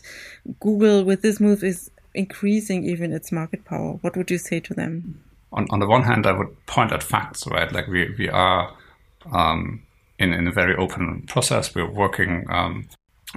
Google, 0.59 1.03
with 1.03 1.21
this 1.21 1.39
move, 1.39 1.63
is 1.63 1.91
increasing 2.15 2.83
even 2.85 3.13
its 3.13 3.31
market 3.31 3.65
power? 3.65 3.93
What 4.01 4.17
would 4.17 4.31
you 4.31 4.37
say 4.37 4.59
to 4.61 4.73
them? 4.73 5.21
On, 5.51 5.67
on 5.69 5.79
the 5.79 5.87
one 5.87 6.03
hand, 6.03 6.25
I 6.25 6.31
would 6.31 6.65
point 6.65 6.91
at 6.91 7.03
facts, 7.03 7.45
right? 7.47 7.71
Like 7.71 7.87
we, 7.87 8.13
we 8.17 8.29
are 8.29 8.73
um, 9.31 9.83
in, 10.17 10.33
in 10.33 10.47
a 10.47 10.51
very 10.51 10.75
open 10.75 11.23
process. 11.27 11.73
We're 11.75 11.89
working 11.89 12.45
um, 12.49 12.87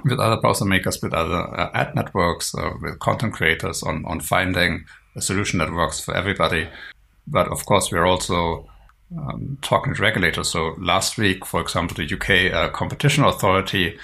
with 0.03 0.19
other 0.19 0.37
browser 0.37 0.65
makers, 0.65 1.01
with 1.01 1.13
other 1.13 1.59
uh, 1.59 1.69
ad 1.73 1.95
networks, 1.95 2.55
uh, 2.55 2.71
with 2.81 2.99
content 2.99 3.33
creators 3.33 3.83
on, 3.83 4.03
on 4.05 4.19
finding 4.19 4.85
a 5.15 5.21
solution 5.21 5.59
that 5.59 5.71
works 5.71 5.99
for 5.99 6.15
everybody. 6.15 6.67
But 7.27 7.47
of 7.47 7.65
course, 7.65 7.91
we're 7.91 8.05
also 8.05 8.67
um, 9.17 9.57
talking 9.61 9.93
to 9.93 10.01
regulators. 10.01 10.49
So 10.49 10.75
last 10.79 11.17
week, 11.17 11.45
for 11.45 11.61
example, 11.61 11.95
the 11.95 12.13
UK 12.13 12.53
uh, 12.53 12.69
Competition 12.69 13.23
Authority 13.23 13.97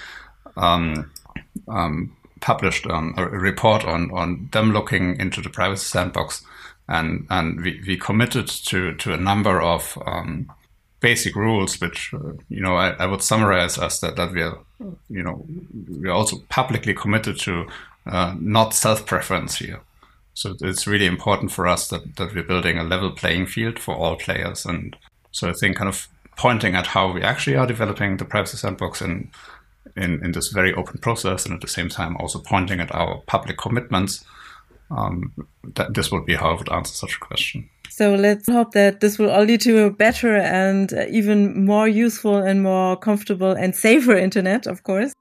um, 0.56 1.12
um, 1.68 2.16
published 2.40 2.86
um, 2.86 3.14
a 3.18 3.26
report 3.26 3.84
on, 3.86 4.12
on 4.12 4.50
them 4.52 4.72
looking 4.72 5.20
into 5.20 5.42
the 5.42 5.50
privacy 5.50 5.86
sandbox. 5.86 6.44
And, 6.88 7.28
and 7.30 7.62
we, 7.62 7.82
we 7.86 7.98
committed 7.98 8.48
to, 8.48 8.96
to 8.96 9.14
a 9.14 9.18
number 9.18 9.62
of 9.62 9.98
um, 10.06 10.52
basic 11.00 11.36
rules, 11.36 11.80
which 11.80 12.14
uh, 12.14 12.34
you 12.50 12.62
know 12.62 12.76
I, 12.76 12.90
I, 12.92 13.06
would 13.06 13.22
summarize 13.22 13.78
as 13.78 14.00
that 14.02 14.16
that 14.16 14.32
we 14.32 14.42
are 14.42 14.60
you 15.10 15.24
know 15.24 15.46
we 15.90 16.08
are 16.08 16.14
also 16.14 16.38
publicly 16.50 16.94
committed 16.94 17.38
to 17.40 17.68
uh, 18.06 18.36
not 18.40 18.74
self 18.74 19.06
preference 19.06 19.58
here. 19.58 19.82
So 20.34 20.56
it's 20.62 20.88
really 20.88 21.06
important 21.06 21.52
for 21.52 21.68
us 21.68 21.88
that 21.90 22.16
that 22.16 22.34
we're 22.34 22.44
building 22.44 22.78
a 22.78 22.84
level 22.84 23.12
playing 23.12 23.48
field 23.48 23.80
for 23.80 23.96
all 23.96 24.16
players, 24.16 24.66
and 24.66 24.96
so 25.32 25.50
I 25.50 25.54
think 25.54 25.78
kind 25.78 25.90
of 25.90 26.08
pointing 26.38 26.76
at 26.76 26.88
how 26.88 27.12
we 27.12 27.22
actually 27.22 27.58
are 27.58 27.68
developing 27.68 28.18
the 28.18 28.26
privacy 28.26 28.58
sandbox 28.58 29.02
in 29.02 29.32
in, 29.98 30.24
in 30.24 30.32
this 30.32 30.50
very 30.50 30.74
open 30.74 31.00
process, 31.00 31.46
and 31.46 31.54
at 31.56 31.62
the 31.62 31.68
same 31.68 31.90
time 31.90 32.16
also 32.18 32.40
pointing 32.40 32.80
at 32.80 32.94
our 32.94 33.22
public 33.28 33.58
commitments. 33.58 34.24
Um, 34.92 35.34
that 35.76 35.94
this 35.94 36.12
would 36.12 36.26
be 36.26 36.34
how 36.34 36.50
I 36.50 36.58
would 36.58 36.72
answer 36.72 36.96
such 36.96 37.16
a 37.16 37.20
question. 37.20 37.70
So 38.00 38.16
let's 38.16 38.48
hope 38.48 38.72
that 38.76 39.02
this 39.02 39.20
will 39.20 39.30
all 39.30 39.44
lead 39.44 39.60
to 39.60 39.84
a 39.84 39.92
better 39.92 40.38
and 40.38 40.90
even 41.12 41.66
more 41.66 41.86
useful 41.86 42.38
and 42.38 42.64
more 42.64 42.96
comfortable 42.96 43.52
and 43.52 43.76
safer 43.76 44.16
internet, 44.16 44.68
of 44.68 44.84
course. 44.84 45.12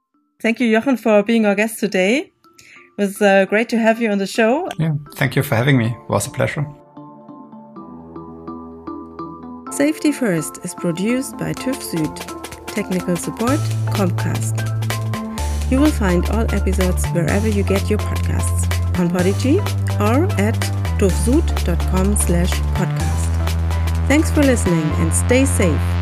Thank 0.41 0.61
you, 0.61 0.71
Jochen, 0.71 0.95
for 0.95 1.21
being 1.21 1.45
our 1.45 1.55
guest 1.55 1.81
today. 1.81 2.31
It 2.97 2.97
was 2.97 3.21
uh, 3.21 3.47
great 3.49 3.67
to 3.67 3.77
have 3.77 4.01
you 4.01 4.09
on 4.09 4.17
the 4.17 4.25
show. 4.25 4.69
Yeah, 4.79 4.93
thank 5.15 5.35
you 5.35 5.43
for 5.43 5.55
having 5.55 5.77
me. 5.77 5.87
It 5.87 6.09
was 6.09 6.25
a 6.25 6.29
pleasure. 6.29 6.65
Safety 9.73 10.13
First 10.13 10.63
is 10.63 10.73
produced 10.73 11.37
by 11.37 11.51
TÜV 11.51 11.79
Süd. 11.89 12.65
Technical 12.67 13.17
support, 13.17 13.59
Comcast. 13.91 14.55
You 15.69 15.81
will 15.81 15.91
find 15.91 16.29
all 16.29 16.45
episodes 16.55 17.05
wherever 17.07 17.49
you 17.49 17.63
get 17.63 17.89
your 17.89 17.99
podcasts 17.99 18.63
on 18.97 19.09
Podigee 19.09 19.59
or 19.99 20.31
at 20.39 20.88
tuvsud.com 20.99 22.15
slash 22.17 22.51
podcast. 22.77 24.07
Thanks 24.07 24.29
for 24.31 24.43
listening 24.43 24.83
and 24.99 25.13
stay 25.13 25.45
safe. 25.45 25.98